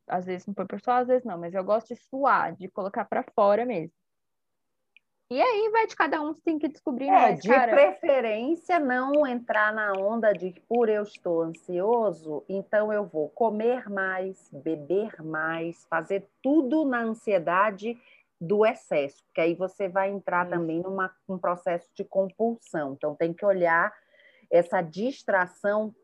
[0.08, 2.68] Às vezes não põe por suar, às vezes não, mas eu gosto de suar, de
[2.68, 3.92] colocar para fora mesmo.
[5.30, 7.08] E aí vai de cada um, você tem que descobrir.
[7.08, 7.70] É, de cara...
[7.70, 14.48] preferência não entrar na onda de por eu estou ansioso, então eu vou comer mais,
[14.50, 18.00] beber mais, fazer tudo na ansiedade
[18.40, 20.96] do excesso, porque aí você vai entrar também num
[21.28, 22.94] um processo de compulsão.
[22.94, 23.92] Então, tem que olhar
[24.50, 25.94] essa distração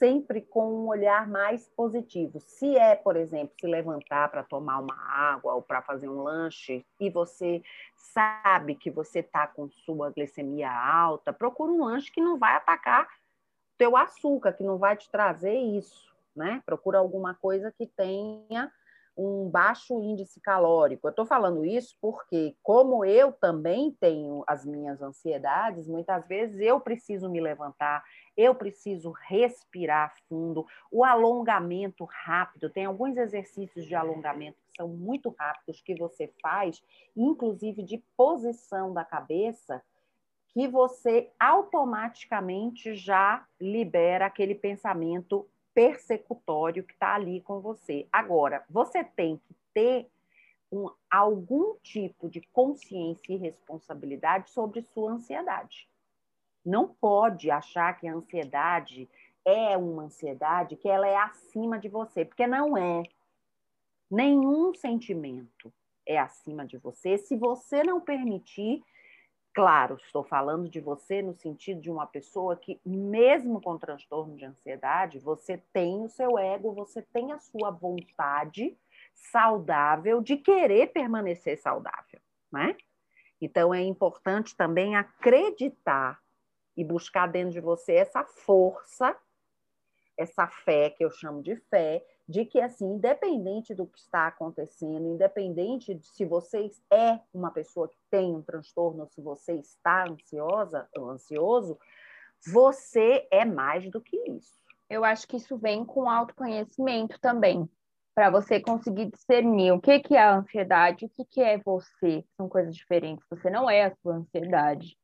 [0.00, 2.40] sempre com um olhar mais positivo.
[2.40, 6.86] Se é, por exemplo, se levantar para tomar uma água ou para fazer um lanche
[6.98, 7.62] e você
[7.94, 13.06] sabe que você está com sua glicemia alta, procura um lanche que não vai atacar
[13.76, 16.62] teu açúcar, que não vai te trazer isso, né?
[16.64, 18.72] Procura alguma coisa que tenha
[19.16, 21.06] um baixo índice calórico.
[21.06, 26.80] Eu estou falando isso porque, como eu também tenho as minhas ansiedades, muitas vezes eu
[26.80, 28.02] preciso me levantar,
[28.36, 32.70] eu preciso respirar fundo, o alongamento rápido.
[32.70, 36.82] Tem alguns exercícios de alongamento que são muito rápidos que você faz,
[37.16, 39.82] inclusive de posição da cabeça,
[40.48, 48.06] que você automaticamente já libera aquele pensamento persecutório que está ali com você.
[48.12, 50.10] Agora, você tem que ter
[50.72, 55.88] um, algum tipo de consciência e responsabilidade sobre sua ansiedade.
[56.64, 59.08] Não pode achar que a ansiedade
[59.44, 63.02] é uma ansiedade, que ela é acima de você, porque não é.
[64.10, 65.72] Nenhum sentimento
[66.04, 68.82] é acima de você se você não permitir
[69.52, 74.44] Claro, estou falando de você no sentido de uma pessoa que, mesmo com transtorno de
[74.44, 78.78] ansiedade, você tem o seu ego, você tem a sua vontade
[79.12, 82.20] saudável de querer permanecer saudável,
[82.52, 82.76] né?
[83.40, 86.20] Então é importante também acreditar
[86.76, 89.16] e buscar dentro de você essa força,
[90.16, 95.08] essa fé que eu chamo de fé, de que assim, independente do que está acontecendo,
[95.08, 100.88] independente de se você é uma pessoa que tem um transtorno, se você está ansiosa
[100.96, 101.76] ou ansioso,
[102.46, 104.54] você é mais do que isso.
[104.88, 107.68] Eu acho que isso vem com autoconhecimento também,
[108.14, 112.24] para você conseguir discernir o que, que é a ansiedade, o que, que é você.
[112.36, 113.26] São coisas diferentes.
[113.28, 114.96] Você não é a sua ansiedade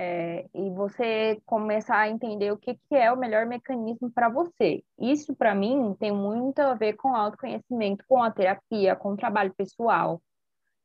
[0.00, 4.84] é, e você começar a entender o que, que é o melhor mecanismo para você.
[4.96, 9.52] Isso, para mim, tem muito a ver com autoconhecimento, com a terapia, com o trabalho
[9.56, 10.22] pessoal.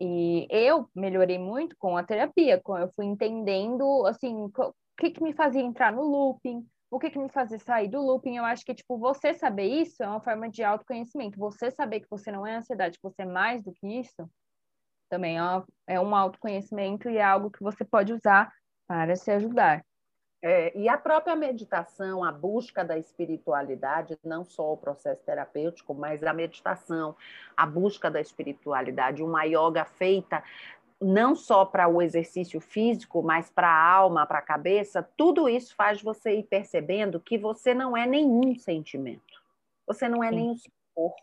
[0.01, 5.31] E eu melhorei muito com a terapia, eu fui entendendo, assim, o que, que me
[5.31, 8.37] fazia entrar no looping, o que, que me fazia sair do looping.
[8.37, 11.37] Eu acho que, tipo, você saber isso é uma forma de autoconhecimento.
[11.37, 14.27] Você saber que você não é ansiedade, que você é mais do que isso,
[15.07, 18.51] também é, é um autoconhecimento e é algo que você pode usar
[18.87, 19.83] para se ajudar.
[20.45, 26.21] É, e a própria meditação, a busca da espiritualidade, não só o processo terapêutico, mas
[26.21, 27.15] a meditação,
[27.55, 30.43] a busca da espiritualidade, uma yoga feita
[31.03, 35.75] não só para o exercício físico, mas para a alma, para a cabeça, tudo isso
[35.75, 39.41] faz você ir percebendo que você não é nenhum sentimento,
[39.85, 40.35] você não é Sim.
[40.35, 41.21] nem o seu corpo.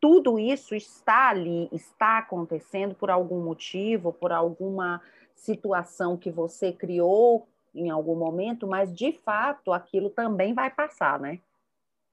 [0.00, 5.02] Tudo isso está ali, está acontecendo por algum motivo, por alguma
[5.40, 11.40] situação que você criou em algum momento, mas de fato aquilo também vai passar, né?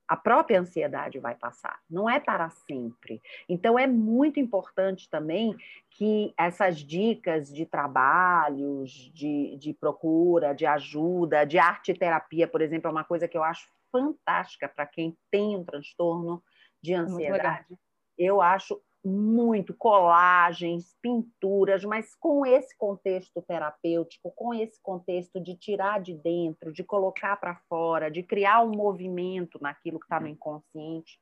[0.07, 3.21] A própria ansiedade vai passar, não é para sempre.
[3.49, 5.53] Então é muito importante também
[5.89, 12.87] que essas dicas de trabalhos, de, de procura, de ajuda, de arte terapia, por exemplo,
[12.87, 16.41] é uma coisa que eu acho fantástica para quem tem um transtorno
[16.81, 17.77] de ansiedade.
[18.17, 26.01] Eu acho muito colagens, pinturas, mas com esse contexto terapêutico, com esse contexto de tirar
[26.01, 31.19] de dentro, de colocar para fora, de criar um movimento naquilo que está no inconsciente.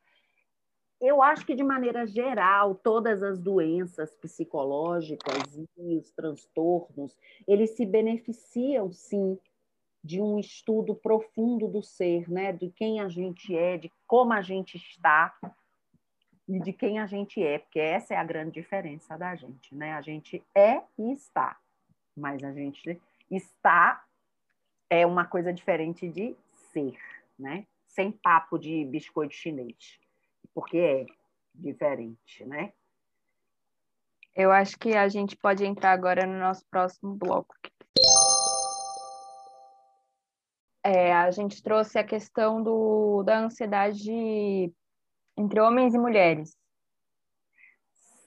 [1.00, 7.15] Eu acho que, de maneira geral, todas as doenças psicológicas e os transtornos,
[7.48, 9.38] eles se beneficiam, sim,
[10.04, 12.54] de um estudo profundo do ser, né?
[12.54, 15.36] de quem a gente é, de como a gente está,
[16.47, 19.93] e de quem a gente é, porque essa é a grande diferença da gente, né?
[19.93, 21.60] A gente é e está,
[22.15, 24.03] mas a gente está
[24.89, 26.36] é uma coisa diferente de
[26.71, 26.97] ser,
[27.38, 27.65] né?
[27.88, 29.99] Sem papo de biscoito chinês,
[30.53, 31.05] porque é
[31.53, 32.73] diferente, né?
[34.36, 37.55] Eu acho que a gente pode entrar agora no nosso próximo bloco.
[40.84, 44.71] É, a gente trouxe a questão do, da ansiedade
[45.38, 46.58] entre homens e mulheres.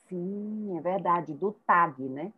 [0.09, 2.33] Sim, é verdade, do TAG, né?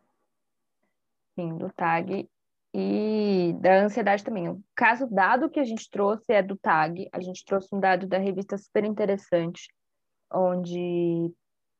[1.35, 2.29] Sim, do TAG
[2.73, 4.49] e da ansiedade também.
[4.49, 7.09] O caso dado que a gente trouxe é do TAG.
[7.13, 9.73] A gente trouxe um dado da revista super interessante,
[10.31, 11.33] onde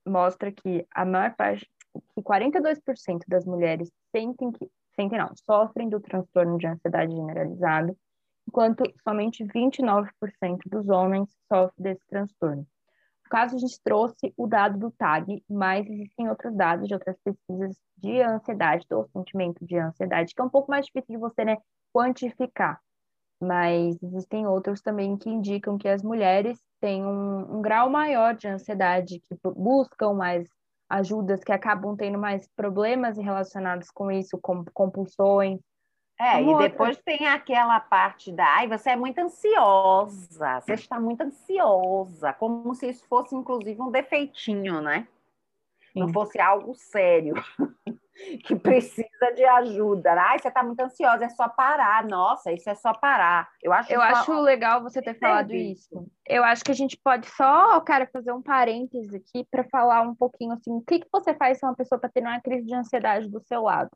[0.07, 1.69] mostra que a maior parte,
[2.15, 7.97] que 42% das mulheres sentem que sentem não, sofrem do transtorno de ansiedade generalizado,
[8.47, 10.09] enquanto somente 29%
[10.65, 12.67] dos homens sofrem desse transtorno
[13.31, 17.77] caso, a gente trouxe o dado do TAG, mas existem outros dados de outras pesquisas
[17.97, 21.57] de ansiedade, do sentimento de ansiedade, que é um pouco mais difícil de você né,
[21.93, 22.77] quantificar.
[23.41, 28.49] Mas existem outros também que indicam que as mulheres têm um, um grau maior de
[28.49, 30.47] ansiedade, que buscam mais
[30.89, 35.59] ajudas, que acabam tendo mais problemas relacionados com isso, como compulsões,
[36.21, 37.03] é, e depois outra.
[37.03, 42.89] tem aquela parte da, ai, você é muito ansiosa, você está muito ansiosa, como se
[42.89, 45.07] isso fosse, inclusive, um defeitinho, né?
[45.91, 46.01] Sim.
[46.01, 47.33] Não fosse algo sério,
[48.45, 50.13] que precisa de ajuda.
[50.13, 52.05] Ai, você está muito ansiosa, é só parar.
[52.05, 53.49] Nossa, isso é só parar.
[53.59, 54.05] Eu acho, Eu só...
[54.05, 56.07] acho legal você ter falado isso.
[56.27, 60.13] Eu acho que a gente pode só, cara, fazer um parêntese aqui para falar um
[60.13, 62.75] pouquinho assim, o que, que você faz se uma pessoa está tendo uma crise de
[62.75, 63.89] ansiedade do seu lado?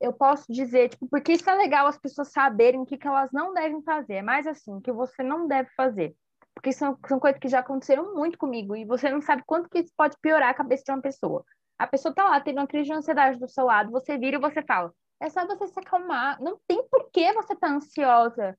[0.00, 3.30] Eu posso dizer, tipo, porque isso é legal as pessoas saberem o que, que elas
[3.32, 6.14] não devem fazer, é mais assim, o que você não deve fazer.
[6.54, 9.78] Porque são, são coisas que já aconteceram muito comigo e você não sabe quanto que
[9.78, 11.44] isso pode piorar a cabeça de uma pessoa.
[11.78, 14.40] A pessoa tá lá, tendo uma crise de ansiedade do seu lado, você vira e
[14.40, 18.58] você fala, é só você se acalmar, não tem por que você tá ansiosa.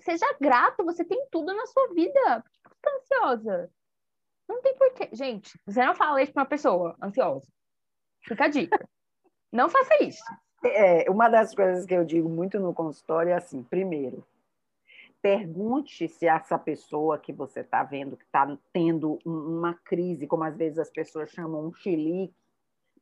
[0.00, 2.44] Seja grato, você tem tudo na sua vida.
[2.62, 3.70] Por que você tá ansiosa?
[4.48, 5.08] Não tem porquê.
[5.12, 7.46] Gente, você não fala isso pra uma pessoa ansiosa.
[8.22, 8.88] Fica a dica.
[9.52, 10.24] Não faça isso.
[10.64, 14.26] É, uma das coisas que eu digo muito no consultório é assim: primeiro,
[15.20, 20.56] pergunte se essa pessoa que você está vendo que está tendo uma crise, como às
[20.56, 22.34] vezes as pessoas chamam um chilique,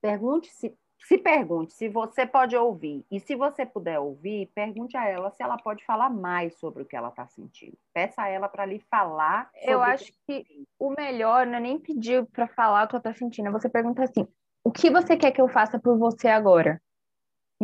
[0.01, 0.77] pergunte se
[1.07, 3.05] se pergunte se você pode ouvir.
[3.11, 6.87] E se você puder ouvir, pergunte a ela se ela pode falar mais sobre o
[6.87, 7.77] que ela está sentindo.
[7.93, 9.51] Peça a ela para lhe falar.
[9.63, 13.01] Eu acho que, que o melhor não é nem pedir para falar o que ela
[13.01, 13.53] está sentindo.
[13.53, 14.27] Você pergunta assim:
[14.65, 16.81] o que você quer que eu faça por você agora?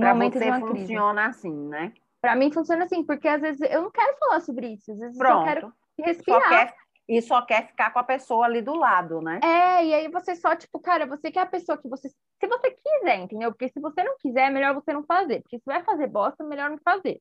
[0.01, 1.39] Pra momento você funciona crise.
[1.39, 1.93] assim, né?
[2.21, 4.93] Para mim funciona assim, porque às vezes eu não quero falar sobre isso.
[4.93, 5.41] Às vezes Pronto.
[5.41, 6.43] eu quero respirar.
[6.43, 6.75] Só quer
[7.11, 9.41] e só quer ficar com a pessoa ali do lado, né?
[9.43, 12.09] É, e aí você só, tipo, cara, você quer a pessoa que você.
[12.09, 13.51] Se você quiser, entendeu?
[13.51, 15.41] Porque se você não quiser, é melhor você não fazer.
[15.43, 17.21] Porque se vai fazer bosta, é melhor não fazer.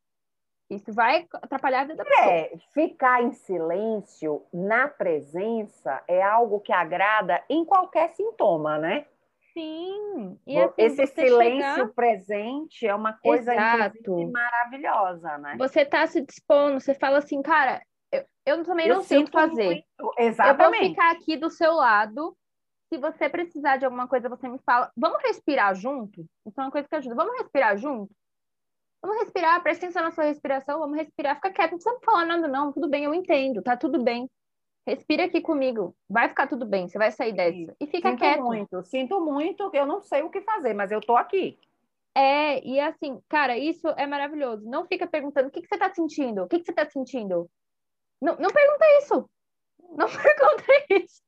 [0.70, 2.32] Isso vai atrapalhar a vida da pessoa.
[2.32, 9.08] É, ficar em silêncio na presença é algo que agrada em qualquer sintoma, né?
[9.54, 10.40] Sim.
[10.46, 11.94] E assim, Esse silêncio chegar...
[11.94, 13.54] presente é uma coisa
[14.32, 15.56] maravilhosa, né?
[15.58, 17.82] Você tá se dispondo, você fala assim, cara,
[18.12, 19.66] eu, eu também eu não sei o que fazer.
[19.66, 20.14] Muito.
[20.18, 20.64] Exatamente.
[20.64, 22.36] Eu vou ficar aqui do seu lado.
[22.92, 24.92] Se você precisar de alguma coisa, você me fala.
[24.98, 26.26] Vamos respirar junto?
[26.46, 27.16] Isso é uma coisa que ajuda.
[27.16, 28.12] Vamos respirar junto?
[29.02, 32.48] Vamos respirar, presta atenção na sua respiração, vamos respirar, fica quieto, não precisa falar nada,
[32.50, 32.74] não.
[32.74, 34.30] Tudo bem, eu entendo, tá tudo bem.
[34.88, 37.76] Respira aqui comigo, vai ficar tudo bem, você vai sair dessa.
[37.80, 38.38] E fica sinto quieto.
[38.38, 41.60] Sinto muito, sinto muito, eu não sei o que fazer, mas eu tô aqui.
[42.16, 44.68] É, e assim, cara, isso é maravilhoso.
[44.68, 47.50] Não fica perguntando o que, que você tá sentindo, o que, que você tá sentindo.
[48.22, 49.30] Não, não pergunta isso.
[49.92, 51.22] Não pergunta isso.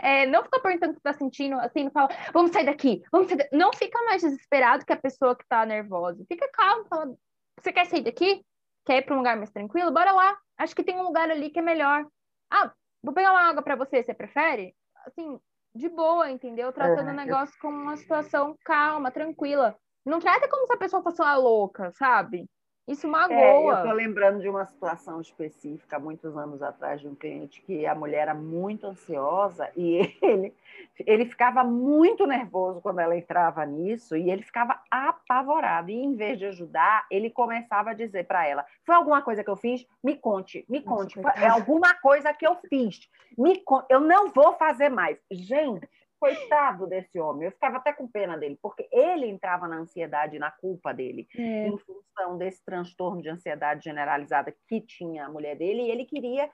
[0.00, 3.28] É, não fica perguntando o que tá sentindo, assim, não fala, vamos sair daqui, vamos
[3.28, 3.56] sair daqui.
[3.56, 6.24] Não fica mais desesperado que a pessoa que tá nervosa.
[6.28, 7.14] Fica calmo, fala,
[7.60, 8.44] você quer sair daqui?
[8.86, 9.92] Quer ir para um lugar mais tranquilo?
[9.92, 10.38] Bora lá.
[10.56, 12.06] Acho que tem um lugar ali que é melhor.
[12.50, 12.72] Ah,
[13.02, 14.74] vou pegar uma água para você, você prefere?
[15.06, 15.38] Assim,
[15.74, 16.72] de boa, entendeu?
[16.72, 17.60] Tratando é, o negócio eu...
[17.60, 19.76] como uma situação calma, tranquila.
[20.04, 22.48] Não trata como se a pessoa fosse uma louca, sabe?
[22.88, 23.36] Isso magoa.
[23.36, 27.84] É, eu estou lembrando de uma situação específica, muitos anos atrás, de um cliente que
[27.84, 30.54] a mulher era muito ansiosa e ele,
[30.98, 35.90] ele ficava muito nervoso quando ela entrava nisso e ele ficava apavorado.
[35.90, 39.50] E em vez de ajudar, ele começava a dizer para ela: Foi alguma coisa que
[39.50, 39.86] eu fiz?
[40.02, 41.20] Me conte, me conte.
[41.20, 43.00] Nossa, é alguma coisa que eu fiz.
[43.36, 43.86] Me conte.
[43.90, 45.18] Eu não vou fazer mais.
[45.30, 45.86] Gente,
[46.18, 50.50] coitado desse homem, eu ficava até com pena dele, porque ele entrava na ansiedade, na
[50.50, 51.68] culpa dele, é.
[51.68, 56.50] em função desse transtorno de ansiedade generalizada que tinha a mulher dele, e ele queria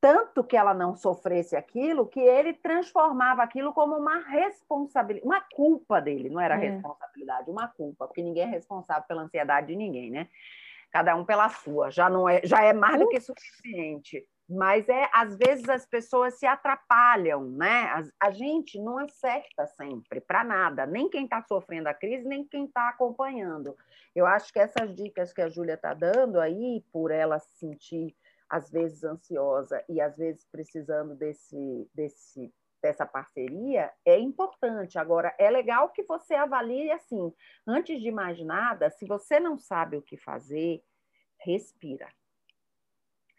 [0.00, 6.00] tanto que ela não sofresse aquilo, que ele transformava aquilo como uma responsabilidade, uma culpa
[6.00, 6.70] dele, não era é.
[6.70, 10.28] responsabilidade, uma culpa, porque ninguém é responsável pela ansiedade de ninguém, né?
[10.90, 15.08] Cada um pela sua, já não é, já é mais do que suficiente mas é
[15.14, 17.84] às vezes as pessoas se atrapalham, né?
[17.84, 22.44] A, a gente não acerta sempre para nada, nem quem está sofrendo a crise, nem
[22.44, 23.76] quem está acompanhando.
[24.14, 28.14] Eu acho que essas dicas que a Júlia está dando aí, por ela se sentir
[28.48, 34.98] às vezes ansiosa e às vezes precisando desse, desse dessa parceria é importante.
[34.98, 37.32] Agora, é legal que você avalie assim,
[37.64, 40.82] antes de mais nada, se você não sabe o que fazer,
[41.38, 42.08] respira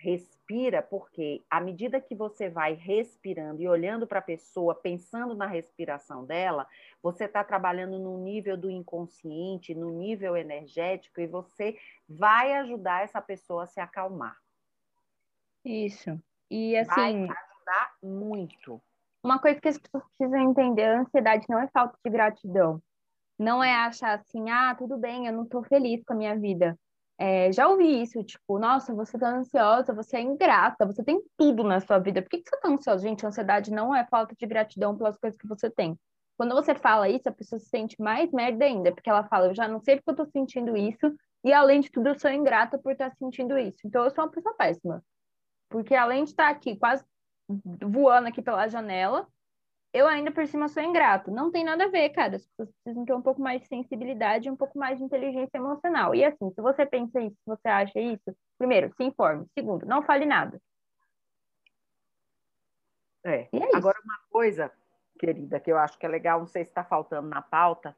[0.04, 5.48] respira, porque à medida que você vai respirando e olhando para a pessoa, pensando na
[5.48, 6.68] respiração dela,
[7.02, 11.78] você está trabalhando no nível do inconsciente, no nível energético, e você
[12.08, 14.38] vai ajudar essa pessoa a se acalmar.
[15.64, 16.22] Isso.
[16.52, 17.26] E assim.
[17.26, 18.82] Vai ajudar muito.
[19.24, 22.84] Uma coisa que as pessoas precisam entender: a ansiedade não é falta de gratidão.
[23.40, 26.78] Não é achar assim, ah, tudo bem, eu não estou feliz com a minha vida.
[27.18, 31.64] É, já ouvi isso, tipo, nossa, você tá ansiosa, você é ingrata, você tem tudo
[31.64, 32.22] na sua vida.
[32.22, 33.04] Por que, que você tá ansiosa?
[33.04, 35.98] Gente, ansiedade não é falta de gratidão pelas coisas que você tem.
[36.36, 39.56] Quando você fala isso, a pessoa se sente mais merda ainda, porque ela fala, eu
[39.56, 42.78] já não sei porque eu tô sentindo isso, e além de tudo, eu sou ingrata
[42.78, 43.80] por estar sentindo isso.
[43.86, 45.04] Então, eu sou uma pessoa péssima.
[45.70, 47.04] Porque além de estar aqui quase
[47.48, 49.28] voando aqui pela janela,
[49.94, 51.30] eu ainda por cima sou ingrato.
[51.30, 52.38] Não tem nada a ver, cara.
[52.38, 55.58] As pessoas precisam ter um pouco mais de sensibilidade e um pouco mais de inteligência
[55.58, 56.16] emocional.
[56.16, 59.46] E assim, se você pensa isso, se você acha isso, primeiro, se informe.
[59.58, 60.60] Segundo, não fale nada.
[63.24, 63.48] É.
[63.54, 64.72] é Agora, uma coisa,
[65.20, 67.96] querida, que eu acho que é legal, não sei se está faltando na pauta,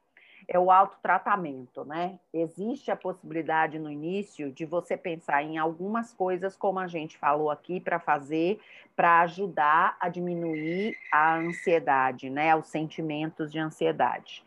[0.48, 2.20] é o autotratamento, né?
[2.34, 7.50] Existe a possibilidade no início de você pensar em algumas coisas, como a gente falou
[7.50, 8.60] aqui, para fazer,
[8.96, 12.56] para ajudar a diminuir a ansiedade, né?
[12.56, 14.44] Os sentimentos de ansiedade.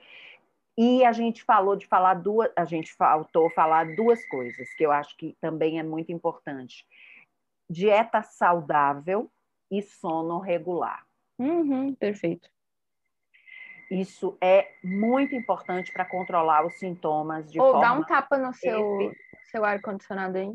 [0.76, 4.92] E a gente falou de falar duas, a gente faltou falar duas coisas que eu
[4.92, 6.86] acho que também é muito importante:
[7.68, 9.28] dieta saudável
[9.70, 11.04] e sono regular.
[11.38, 12.48] Uhum, perfeito.
[13.90, 17.80] Isso é muito importante para controlar os sintomas de Ou forma...
[17.80, 19.12] dá um tapa no seu,
[19.50, 20.54] seu ar-condicionado aí.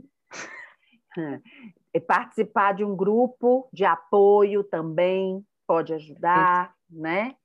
[1.94, 7.36] É, participar de um grupo de apoio também pode ajudar, né?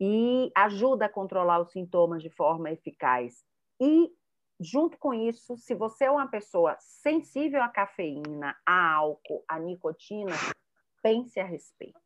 [0.00, 3.44] E ajuda a controlar os sintomas de forma eficaz.
[3.78, 4.10] E,
[4.58, 10.34] junto com isso, se você é uma pessoa sensível à cafeína, a álcool, à nicotina,
[11.02, 12.00] pense a respeito.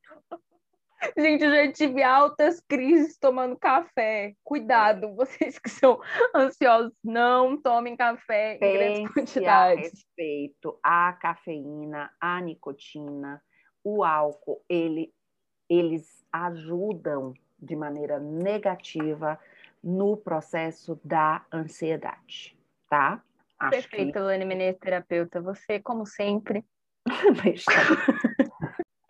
[1.16, 4.34] Gente, eu já tive altas crises tomando café.
[4.42, 6.00] Cuidado, vocês que são
[6.34, 9.92] ansiosos, não tomem café em grandes Pense a quantidades.
[9.92, 13.40] respeito à cafeína, à nicotina,
[13.84, 15.12] o álcool, ele,
[15.68, 19.38] eles ajudam de maneira negativa
[19.82, 22.56] no processo da ansiedade,
[22.88, 23.22] tá?
[23.58, 25.40] Acho Perfeito, Lani Menezes, terapeuta.
[25.40, 26.64] Você, como sempre.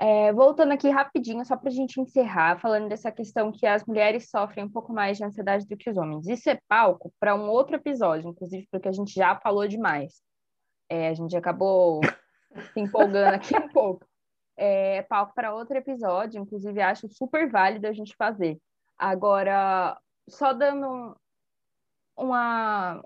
[0.01, 4.31] É, voltando aqui rapidinho, só para a gente encerrar, falando dessa questão que as mulheres
[4.31, 6.29] sofrem um pouco mais de ansiedade do que os homens.
[6.29, 10.23] Isso é palco para um outro episódio, inclusive porque a gente já falou demais.
[10.89, 12.01] É, a gente acabou
[12.73, 14.07] se empolgando aqui um pouco.
[14.57, 18.57] É palco para outro episódio, inclusive acho super válido a gente fazer.
[18.97, 21.15] Agora, só dando um-
[22.17, 23.05] uma,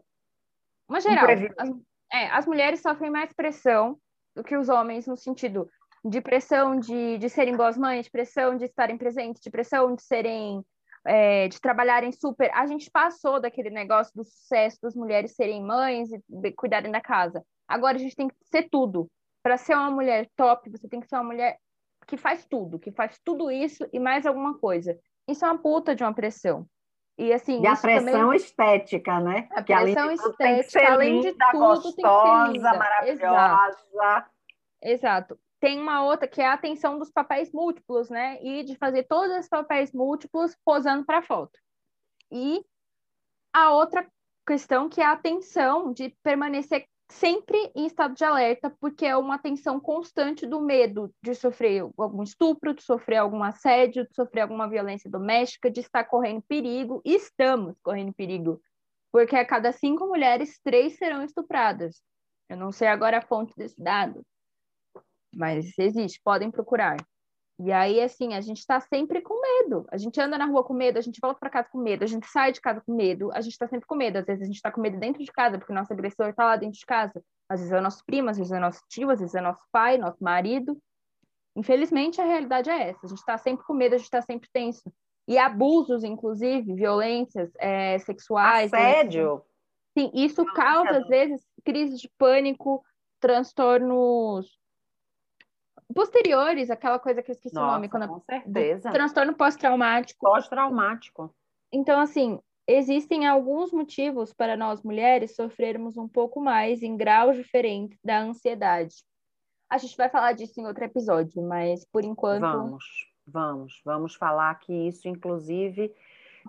[0.86, 1.26] uma geral.
[1.58, 1.70] As,
[2.12, 3.98] é, as mulheres sofrem mais pressão
[4.34, 5.68] do que os homens no sentido
[6.04, 10.02] de pressão de, de serem boas mães, de pressão de estarem presentes, de pressão de
[10.02, 10.64] serem
[11.04, 12.50] é, de trabalharem super.
[12.54, 17.44] A gente passou daquele negócio do sucesso das mulheres serem mães e cuidarem da casa.
[17.66, 19.08] Agora a gente tem que ser tudo.
[19.42, 21.58] Para ser uma mulher top, você tem que ser uma mulher
[22.06, 24.96] que faz tudo, que faz tudo isso e mais alguma coisa.
[25.28, 26.66] Isso é uma puta de uma pressão.
[27.18, 29.48] E assim, E a isso também- pressão estética, né?
[29.52, 32.74] A que além pressão que estética, além de tudo, tem que ser gostosa, linda.
[32.74, 34.26] maravilhosa.
[34.82, 35.38] Exato.
[35.62, 38.42] Tem uma outra que é a atenção dos papéis múltiplos, né?
[38.42, 41.56] E de fazer todos esses papéis múltiplos posando para foto.
[42.32, 42.64] E
[43.52, 44.04] a outra
[44.44, 49.36] questão que é a atenção de permanecer sempre em estado de alerta, porque é uma
[49.36, 54.68] atenção constante do medo de sofrer algum estupro, de sofrer algum assédio, de sofrer alguma
[54.68, 57.00] violência doméstica, de estar correndo perigo.
[57.04, 58.60] Estamos correndo perigo,
[59.12, 62.02] porque a cada cinco mulheres, três serão estupradas.
[62.48, 64.26] Eu não sei agora a fonte desse dado,
[65.34, 66.96] mas existe, podem procurar.
[67.58, 69.86] E aí, assim, a gente está sempre com medo.
[69.90, 72.06] A gente anda na rua com medo, a gente volta para casa com medo, a
[72.06, 74.18] gente sai de casa com medo, a gente está sempre com medo.
[74.18, 76.44] Às vezes a gente está com medo dentro de casa, porque o nosso agressor está
[76.44, 77.22] lá dentro de casa.
[77.48, 79.64] Às vezes é o nosso primo, às vezes é nosso tio, às vezes é nosso
[79.70, 80.76] pai, nosso marido.
[81.54, 83.06] Infelizmente, a realidade é essa.
[83.06, 84.92] A gente está sempre com medo, a gente está sempre tenso.
[85.28, 88.72] E abusos, inclusive, violências é, sexuais.
[88.72, 89.42] Assédio.
[89.96, 92.82] Sim, isso causa, às vezes, crises de pânico,
[93.20, 94.58] transtornos
[95.92, 98.90] posteriores, aquela coisa que eu esqueci o nome, Nossa, quando com certeza.
[98.90, 100.20] transtorno pós-traumático.
[100.20, 101.34] Pós-traumático.
[101.72, 107.98] Então, assim, existem alguns motivos para nós mulheres sofrermos um pouco mais em graus diferentes
[108.04, 108.94] da ansiedade.
[109.70, 112.42] A gente vai falar disso em outro episódio, mas por enquanto.
[112.42, 112.84] Vamos,
[113.26, 115.94] vamos, vamos falar que isso, inclusive,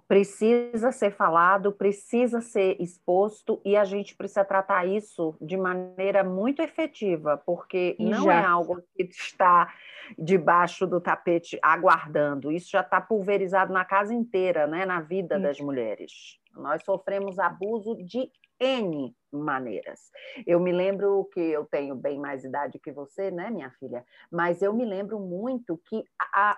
[0.07, 6.61] precisa ser falado, precisa ser exposto e a gente precisa tratar isso de maneira muito
[6.61, 8.33] efetiva, porque E não já.
[8.41, 9.73] é algo que está
[10.17, 15.59] debaixo do tapete aguardando, isso já está pulverizado na casa inteira, né, na vida das
[15.59, 16.37] mulheres.
[16.55, 18.29] Nós sofremos abuso de
[18.59, 20.11] N maneiras.
[20.45, 24.05] Eu me lembro que eu tenho bem mais idade que você, né, minha filha?
[24.31, 26.03] Mas eu me lembro muito que,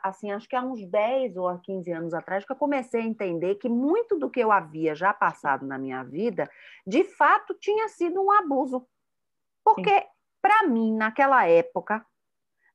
[0.03, 3.05] assim, acho que há uns 10 ou há 15 anos atrás, que eu comecei a
[3.05, 6.49] entender que muito do que eu havia já passado na minha vida,
[6.85, 8.85] de fato, tinha sido um abuso.
[9.63, 10.05] Porque,
[10.41, 12.05] para mim, naquela época,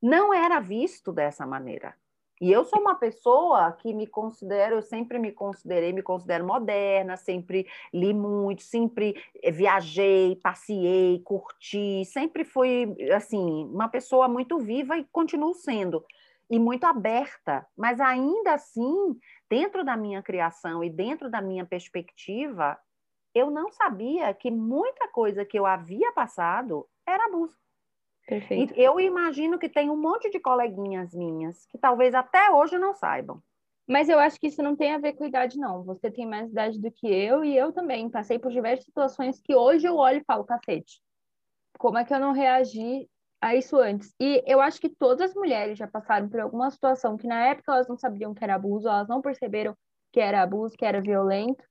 [0.03, 1.95] não era visto dessa maneira.
[2.41, 7.14] E eu sou uma pessoa que me considero, eu sempre me considerei, me considero moderna,
[7.14, 14.97] sempre li muito, sempre eh, viajei, passeei, curti, sempre fui, assim, uma pessoa muito viva
[14.97, 16.03] e continuo sendo,
[16.49, 17.66] e muito aberta.
[17.76, 19.18] Mas ainda assim,
[19.51, 22.78] dentro da minha criação e dentro da minha perspectiva,
[23.34, 27.59] eu não sabia que muita coisa que eu havia passado era abuso.
[28.31, 28.72] Perfeito.
[28.76, 32.95] E eu imagino que tem um monte de coleguinhas minhas que talvez até hoje não
[32.95, 33.43] saibam.
[33.89, 35.83] Mas eu acho que isso não tem a ver com idade, não.
[35.83, 38.09] Você tem mais idade do que eu e eu também.
[38.09, 41.03] Passei por diversas situações que hoje eu olho e falo, cacete,
[41.76, 43.11] como é que eu não reagi
[43.41, 44.14] a isso antes?
[44.20, 47.72] E eu acho que todas as mulheres já passaram por alguma situação que na época
[47.72, 49.74] elas não sabiam que era abuso, elas não perceberam
[50.12, 51.64] que era abuso, que era violento.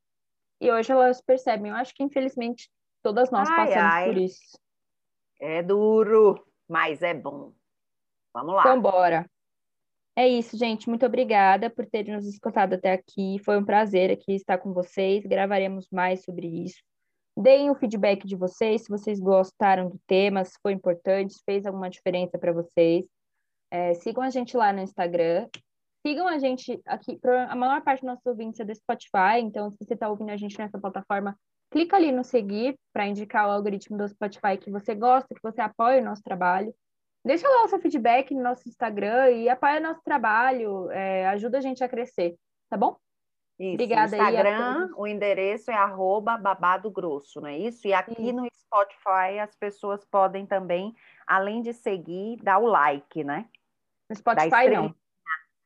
[0.59, 1.71] E hoje elas percebem.
[1.71, 2.69] Eu acho que, infelizmente,
[3.01, 4.05] todas nós Ai, passamos ai.
[4.05, 4.59] por isso.
[5.39, 7.51] É duro, mas é bom.
[8.33, 8.61] Vamos lá.
[8.61, 9.29] Então, bora.
[10.15, 10.87] É isso, gente.
[10.89, 13.37] Muito obrigada por terem nos escutado até aqui.
[13.43, 15.25] Foi um prazer aqui estar com vocês.
[15.25, 16.81] Gravaremos mais sobre isso.
[17.37, 21.65] Deem o feedback de vocês, se vocês gostaram do tema, se foi importante, se fez
[21.65, 23.05] alguma diferença para vocês.
[23.71, 25.47] É, sigam a gente lá no Instagram.
[26.05, 27.17] Sigam a gente aqui.
[27.47, 30.37] A maior parte dos nossos ouvintes é do Spotify, então se você está ouvindo a
[30.37, 31.37] gente nessa plataforma,
[31.69, 35.61] clica ali no seguir para indicar o algoritmo do Spotify que você gosta, que você
[35.61, 36.73] apoia o nosso trabalho.
[37.23, 41.61] Deixa lá o seu feedback no nosso Instagram e apoia nosso trabalho, é, ajuda a
[41.61, 42.35] gente a crescer,
[42.69, 42.97] tá bom?
[43.59, 47.85] Isso, Obrigada o Instagram, o endereço é arroba babado grosso, não é isso?
[47.85, 50.95] E aqui no Spotify as pessoas podem também,
[51.27, 53.49] além de seguir, dar o like, né?
[54.09, 54.95] No Spotify não.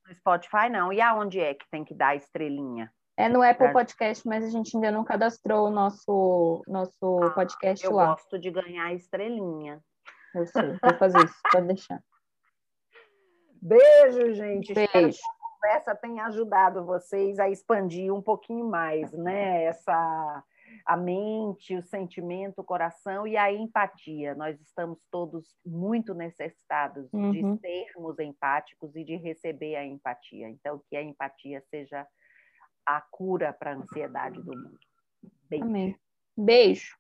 [0.08, 0.92] No Spotify não.
[0.92, 2.92] E aonde é que tem que dar a estrelinha?
[3.16, 7.86] É no Apple Podcast, mas a gente ainda não cadastrou o nosso, nosso ah, podcast
[7.86, 8.04] eu lá.
[8.04, 9.80] Eu gosto de ganhar estrelinha.
[10.34, 12.04] Eu sei, vou fazer isso, pode deixar.
[13.62, 14.74] Beijo, gente.
[14.74, 14.90] Beijo.
[14.92, 19.66] Espero que a conversa tenha ajudado vocês a expandir um pouquinho mais, né?
[19.66, 20.44] Essa
[20.86, 24.36] a mente, o sentimento, o coração e a empatia.
[24.36, 27.32] Nós estamos todos muito necessitados uhum.
[27.32, 30.50] de sermos empáticos e de receber a empatia.
[30.50, 32.08] Então, que a empatia seja
[32.86, 34.80] a cura para a ansiedade do mundo.
[35.50, 35.66] Beijo.
[35.66, 36.00] Amém.
[36.38, 36.98] Beijo.